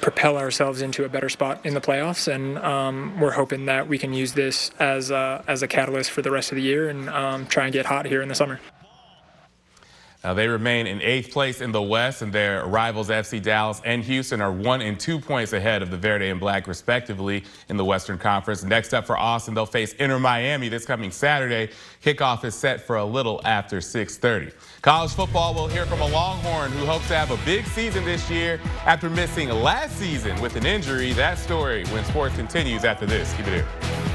propel 0.02 0.38
ourselves 0.38 0.82
into 0.82 1.06
a 1.06 1.10
better 1.10 1.30
spot 1.30 1.66
in 1.66 1.74
the 1.74 1.82
playoffs, 1.82 2.32
and 2.32 2.58
um, 2.60 3.18
we're 3.20 3.32
hoping 3.32 3.66
that 3.68 3.88
we 3.88 3.98
can 3.98 4.14
use 4.14 4.34
this 4.34 4.72
as 4.80 5.12
a, 5.12 5.44
as 5.48 5.64
a 5.64 5.68
catalyst 5.68 6.12
for 6.12 6.22
the 6.22 6.32
rest 6.32 6.52
of 6.52 6.58
the 6.58 6.62
year 6.62 6.90
and 6.90 7.10
um, 7.10 7.46
try 7.48 7.64
and 7.66 7.74
get 7.74 7.86
hot 7.86 8.06
here 8.06 8.22
in 8.22 8.28
the 8.28 8.36
summer. 8.36 8.60
Now 10.28 10.34
they 10.34 10.50
remain 10.50 10.88
in 10.88 11.02
eighth 11.02 11.32
place 11.32 11.62
in 11.62 11.72
the 11.72 11.82
West, 11.82 12.22
and 12.22 12.34
their 12.34 12.66
rivals 12.66 13.08
FC 13.08 13.42
Dallas 13.42 13.82
and 13.86 14.04
Houston 14.04 14.42
are 14.42 14.52
one 14.52 14.82
and 14.82 15.00
two 15.00 15.22
points 15.22 15.54
ahead 15.54 15.82
of 15.82 15.90
the 15.90 15.96
Verde 15.96 16.28
and 16.28 16.38
Black, 16.38 16.68
respectively, 16.68 17.46
in 17.70 17.78
the 17.78 17.86
Western 17.86 18.18
Conference. 18.18 18.62
Next 18.62 18.94
up 18.94 19.08
for 19.08 19.18
Austin, 19.18 19.54
they'll 19.54 19.66
face 19.66 19.94
Inter 19.94 20.20
Miami 20.20 20.68
this 20.68 20.86
coming 20.86 21.12
Saturday. 21.12 21.72
Kickoff 22.04 22.44
is 22.44 22.56
set 22.56 22.86
for 22.86 22.98
a 22.98 23.06
little 23.06 23.40
after 23.46 23.80
6:30. 23.80 24.52
College 24.82 25.12
football 25.12 25.54
will 25.54 25.70
hear 25.70 25.86
from 25.86 26.02
a 26.02 26.08
Longhorn 26.08 26.74
who 26.74 26.86
hopes 26.86 27.08
to 27.08 27.16
have 27.16 27.32
a 27.32 27.38
big 27.46 27.66
season 27.68 28.04
this 28.04 28.30
year 28.30 28.60
after 28.86 29.10
missing 29.10 29.48
last 29.48 29.96
season 29.98 30.42
with 30.42 30.58
an 30.58 30.66
injury. 30.66 31.14
That 31.14 31.38
story 31.38 31.86
when 31.86 32.04
sports 32.04 32.36
continues 32.36 32.84
after 32.84 33.06
this. 33.06 33.34
Keep 33.36 33.48
it 33.48 33.54
here. 33.64 34.07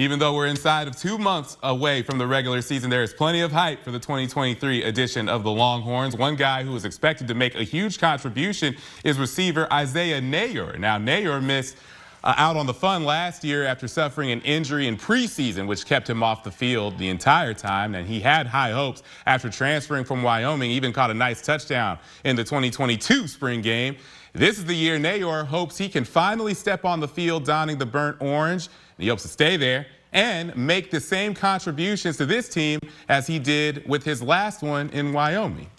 Even 0.00 0.18
though 0.18 0.34
we're 0.34 0.46
inside 0.46 0.88
of 0.88 0.96
two 0.96 1.18
months 1.18 1.58
away 1.62 2.00
from 2.00 2.16
the 2.16 2.26
regular 2.26 2.62
season, 2.62 2.88
there 2.88 3.02
is 3.02 3.12
plenty 3.12 3.42
of 3.42 3.52
hype 3.52 3.84
for 3.84 3.90
the 3.90 3.98
2023 3.98 4.82
edition 4.84 5.28
of 5.28 5.42
the 5.42 5.50
Longhorns. 5.50 6.16
One 6.16 6.36
guy 6.36 6.64
who 6.64 6.74
is 6.74 6.86
expected 6.86 7.28
to 7.28 7.34
make 7.34 7.54
a 7.54 7.64
huge 7.64 7.98
contribution 7.98 8.74
is 9.04 9.18
receiver 9.18 9.70
Isaiah 9.70 10.22
Neyor. 10.22 10.78
Now, 10.78 10.96
Neyor 10.96 11.44
missed 11.44 11.76
uh, 12.24 12.32
out 12.38 12.56
on 12.56 12.64
the 12.64 12.72
fun 12.72 13.04
last 13.04 13.44
year 13.44 13.66
after 13.66 13.86
suffering 13.86 14.30
an 14.30 14.40
injury 14.40 14.86
in 14.86 14.96
preseason, 14.96 15.66
which 15.66 15.84
kept 15.84 16.08
him 16.08 16.22
off 16.22 16.44
the 16.44 16.50
field 16.50 16.96
the 16.96 17.10
entire 17.10 17.52
time. 17.52 17.94
And 17.94 18.08
he 18.08 18.20
had 18.20 18.46
high 18.46 18.70
hopes 18.70 19.02
after 19.26 19.50
transferring 19.50 20.04
from 20.04 20.22
Wyoming, 20.22 20.70
even 20.70 20.94
caught 20.94 21.10
a 21.10 21.14
nice 21.14 21.42
touchdown 21.42 21.98
in 22.24 22.36
the 22.36 22.44
2022 22.44 23.28
spring 23.28 23.60
game. 23.60 23.96
This 24.32 24.56
is 24.56 24.64
the 24.64 24.74
year 24.74 24.98
Neyor 24.98 25.44
hopes 25.44 25.76
he 25.76 25.90
can 25.90 26.04
finally 26.04 26.54
step 26.54 26.86
on 26.86 27.00
the 27.00 27.08
field 27.08 27.44
donning 27.44 27.76
the 27.76 27.86
burnt 27.86 28.16
orange 28.20 28.70
he 29.00 29.08
hopes 29.08 29.22
to 29.22 29.28
stay 29.28 29.56
there 29.56 29.86
and 30.12 30.56
make 30.56 30.90
the 30.90 31.00
same 31.00 31.34
contributions 31.34 32.16
to 32.16 32.26
this 32.26 32.48
team 32.48 32.80
as 33.08 33.26
he 33.26 33.38
did 33.38 33.88
with 33.88 34.04
his 34.04 34.22
last 34.22 34.62
one 34.62 34.90
in 34.90 35.12
Wyoming. 35.12 35.70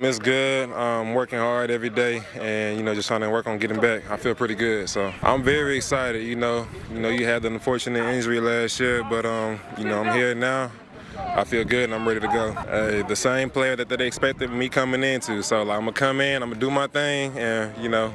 It's 0.00 0.18
good. 0.18 0.72
I'm 0.72 1.14
working 1.14 1.38
hard 1.38 1.70
every 1.70 1.90
day, 1.90 2.24
and 2.34 2.76
you 2.76 2.82
know, 2.82 2.92
just 2.92 3.06
trying 3.06 3.20
to 3.20 3.30
work 3.30 3.46
on 3.46 3.58
getting 3.58 3.80
back. 3.80 4.10
I 4.10 4.16
feel 4.16 4.34
pretty 4.34 4.56
good, 4.56 4.88
so 4.88 5.14
I'm 5.22 5.44
very 5.44 5.76
excited. 5.76 6.24
You 6.24 6.34
know, 6.34 6.66
you 6.92 6.98
know, 6.98 7.08
you 7.08 7.24
had 7.24 7.42
the 7.42 7.48
unfortunate 7.48 8.02
injury 8.12 8.40
last 8.40 8.80
year, 8.80 9.04
but 9.04 9.24
um, 9.24 9.60
you 9.78 9.84
know, 9.84 10.02
I'm 10.02 10.12
here 10.16 10.34
now. 10.34 10.72
I 11.16 11.44
feel 11.44 11.64
good 11.64 11.84
and 11.84 11.94
I'm 11.94 12.08
ready 12.08 12.20
to 12.20 12.26
go. 12.26 12.48
Uh, 12.52 13.06
the 13.06 13.14
same 13.14 13.48
player 13.48 13.76
that, 13.76 13.88
that 13.90 13.98
they 13.98 14.06
expected 14.06 14.50
me 14.50 14.68
coming 14.68 15.04
into. 15.04 15.42
So 15.42 15.62
like, 15.62 15.78
I'm 15.78 15.84
gonna 15.84 15.92
come 15.92 16.20
in, 16.20 16.42
I'm 16.42 16.48
gonna 16.50 16.60
do 16.60 16.70
my 16.70 16.88
thing, 16.88 17.38
and 17.38 17.80
you 17.80 17.88
know, 17.88 18.12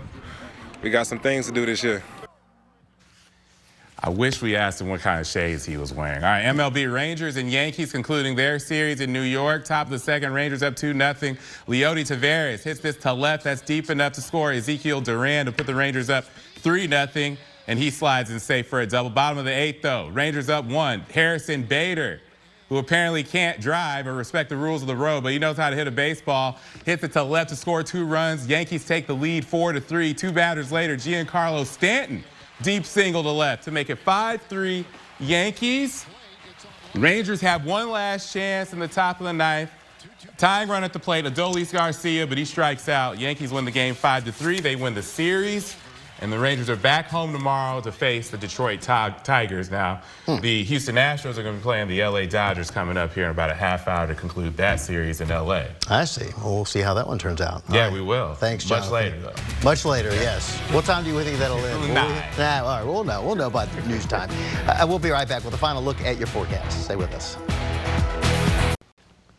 we 0.83 0.89
got 0.89 1.07
some 1.07 1.19
things 1.19 1.45
to 1.45 1.53
do 1.53 1.65
this 1.65 1.83
year. 1.83 2.03
I 3.99 4.09
wish 4.09 4.43
we 4.43 4.55
asked 4.55 4.79
him 4.79 4.89
what 4.89 5.01
kind 5.01 5.19
of 5.19 5.25
shades 5.25 5.65
he 5.65 5.75
was 5.75 5.91
wearing. 5.91 6.23
All 6.23 6.29
right, 6.29 6.43
MLB 6.43 6.91
Rangers 6.91 7.35
and 7.35 7.49
Yankees 7.49 7.91
concluding 7.91 8.35
their 8.35 8.59
series 8.59 9.01
in 9.01 9.11
New 9.11 9.23
York. 9.23 9.65
Top 9.65 9.87
of 9.87 9.91
the 9.91 9.97
second, 9.97 10.33
Rangers 10.33 10.61
up 10.61 10.75
2 10.75 10.93
nothing. 10.93 11.35
Leody 11.67 12.05
Taveras 12.05 12.61
hits 12.61 12.79
this 12.79 12.95
to 12.97 13.11
left. 13.11 13.43
That's 13.43 13.61
deep 13.61 13.89
enough 13.89 14.13
to 14.13 14.21
score 14.21 14.51
Ezekiel 14.51 15.01
Duran 15.01 15.47
to 15.47 15.51
put 15.51 15.65
the 15.65 15.73
Rangers 15.73 16.11
up 16.11 16.25
3 16.57 16.85
nothing, 16.85 17.39
and 17.65 17.79
he 17.79 17.89
slides 17.89 18.29
in 18.29 18.39
safe 18.39 18.67
for 18.67 18.81
a 18.81 18.85
double. 18.85 19.09
Bottom 19.09 19.39
of 19.39 19.45
the 19.45 19.51
eighth, 19.51 19.81
though, 19.81 20.09
Rangers 20.09 20.47
up 20.47 20.65
1. 20.65 21.05
Harrison 21.11 21.63
Bader 21.63 22.21
who 22.69 22.77
apparently 22.77 23.23
can't 23.23 23.61
drive 23.61 24.07
or 24.07 24.13
respect 24.13 24.49
the 24.49 24.57
rules 24.57 24.81
of 24.81 24.89
the 24.89 24.95
road, 24.95 25.23
but 25.23 25.31
he 25.31 25.39
knows 25.39 25.55
how 25.55 25.69
to 25.69 25.75
hit 25.77 25.87
a 25.87 25.91
baseball. 25.91 26.57
Hits 26.85 27.01
it 27.01 27.13
to 27.13 27.23
left 27.23 27.49
to 27.49 27.55
score 27.55 27.81
two 27.81 28.05
runs. 28.05 28.45
Yankees 28.45 28.85
take 28.85 29.07
the 29.07 29.15
lead 29.15 29.45
four 29.45 29.71
to 29.71 29.79
three. 29.79 30.13
Two 30.13 30.33
batters 30.33 30.69
later, 30.69 30.97
Giancarlo 30.97 31.65
Stanton 31.65 32.25
deep 32.61 32.85
single 32.85 33.23
to 33.23 33.29
left 33.29 33.63
to 33.63 33.71
make 33.71 33.89
it 33.89 34.03
5-3 34.03 34.85
Yankees. 35.19 36.05
Rangers 36.95 37.41
have 37.41 37.65
one 37.65 37.89
last 37.89 38.31
chance 38.33 38.73
in 38.73 38.79
the 38.79 38.87
top 38.87 39.19
of 39.19 39.25
the 39.25 39.33
ninth. 39.33 39.71
Tying 40.37 40.69
run 40.69 40.83
at 40.83 40.93
the 40.93 40.99
plate, 40.99 41.25
Adolis 41.25 41.71
Garcia, 41.71 42.25
but 42.25 42.37
he 42.37 42.45
strikes 42.45 42.89
out. 42.89 43.19
Yankees 43.19 43.51
win 43.51 43.65
the 43.65 43.71
game 43.71 43.95
5-3. 43.95 44.61
They 44.61 44.75
win 44.75 44.93
the 44.93 45.01
series. 45.01 45.75
And 46.19 46.31
the 46.31 46.39
Rangers 46.39 46.69
are 46.69 46.75
back 46.75 47.07
home 47.07 47.31
tomorrow 47.31 47.79
to 47.81 47.91
face 47.91 48.29
the 48.29 48.37
Detroit 48.37 48.81
Tigers. 48.81 49.69
Now, 49.69 50.01
hmm. 50.25 50.37
the 50.37 50.63
Houston 50.63 50.95
Astros 50.95 51.37
are 51.37 51.43
going 51.43 51.55
to 51.55 51.59
be 51.59 51.61
playing 51.61 51.87
the 51.87 52.03
LA 52.03 52.25
Dodgers 52.25 52.71
coming 52.71 52.97
up 52.97 53.13
here 53.13 53.25
in 53.25 53.31
about 53.31 53.51
a 53.51 53.53
half 53.53 53.87
hour 53.87 54.07
to 54.07 54.15
conclude 54.15 54.57
that 54.57 54.79
series 54.79 55.21
in 55.21 55.29
LA. 55.29 55.65
I 55.89 56.05
see. 56.05 56.27
Well, 56.37 56.55
we'll 56.55 56.65
see 56.65 56.81
how 56.81 56.93
that 56.95 57.07
one 57.07 57.19
turns 57.19 57.41
out. 57.41 57.63
yeah, 57.69 57.85
right. 57.85 57.93
we 57.93 58.01
will. 58.01 58.33
Thanks, 58.33 58.65
John. 58.65 58.79
Much 58.81 58.89
later, 58.89 59.19
though. 59.19 59.33
Much 59.63 59.85
later, 59.85 60.09
yes. 60.09 60.57
What 60.71 60.85
time 60.85 61.03
do 61.03 61.11
you 61.11 61.23
think 61.23 61.37
that'll 61.37 61.57
end? 61.57 61.93
Nine. 61.93 62.23
Nah, 62.37 62.63
all 62.63 62.77
right, 62.77 62.83
we'll 62.83 63.03
know. 63.03 63.23
We'll 63.23 63.35
know 63.35 63.49
by 63.49 63.67
news 63.85 64.05
time. 64.05 64.29
Uh, 64.67 64.85
we'll 64.87 64.99
be 64.99 65.11
right 65.11 65.27
back 65.27 65.43
with 65.43 65.53
a 65.53 65.57
final 65.57 65.83
look 65.83 66.01
at 66.01 66.17
your 66.17 66.27
forecast. 66.27 66.83
Stay 66.85 66.95
with 66.95 67.13
us. 67.13 67.37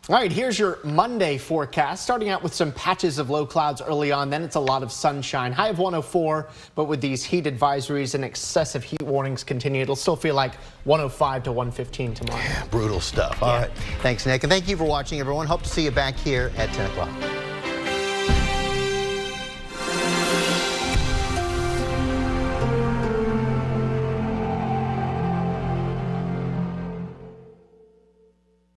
All 0.08 0.14
right, 0.14 0.32
here's 0.32 0.58
your 0.58 0.78
Monday 0.84 1.36
forecast. 1.36 2.02
Starting 2.02 2.30
out 2.30 2.42
with 2.42 2.54
some 2.54 2.72
patches 2.72 3.18
of 3.18 3.28
low 3.28 3.44
clouds 3.44 3.82
early 3.82 4.10
on, 4.10 4.30
then 4.30 4.42
it's 4.42 4.56
a 4.56 4.60
lot 4.60 4.82
of 4.82 4.90
sunshine. 4.90 5.52
High 5.52 5.68
of 5.68 5.78
104, 5.78 6.48
but 6.74 6.84
with 6.84 7.02
these 7.02 7.22
heat 7.22 7.44
advisories 7.44 8.14
and 8.14 8.24
excessive 8.24 8.82
heat 8.82 9.02
warnings 9.02 9.44
continue, 9.44 9.82
it'll 9.82 9.96
still 9.96 10.16
feel 10.16 10.34
like 10.34 10.54
105 10.84 11.42
to 11.42 11.52
115 11.52 12.14
tomorrow. 12.14 12.40
Yeah, 12.40 12.64
Brutal 12.70 13.00
stuff. 13.00 13.42
All 13.42 13.50
yeah. 13.50 13.60
right, 13.66 13.70
Thanks, 14.00 14.24
Nick. 14.24 14.44
And 14.44 14.50
thank 14.50 14.66
you 14.66 14.78
for 14.78 14.84
watching, 14.84 15.20
everyone. 15.20 15.46
Hope 15.46 15.62
to 15.64 15.68
see 15.68 15.84
you 15.84 15.90
back 15.90 16.16
here 16.16 16.52
at 16.56 16.72
10 16.72 16.90
o'clock. 16.90 17.38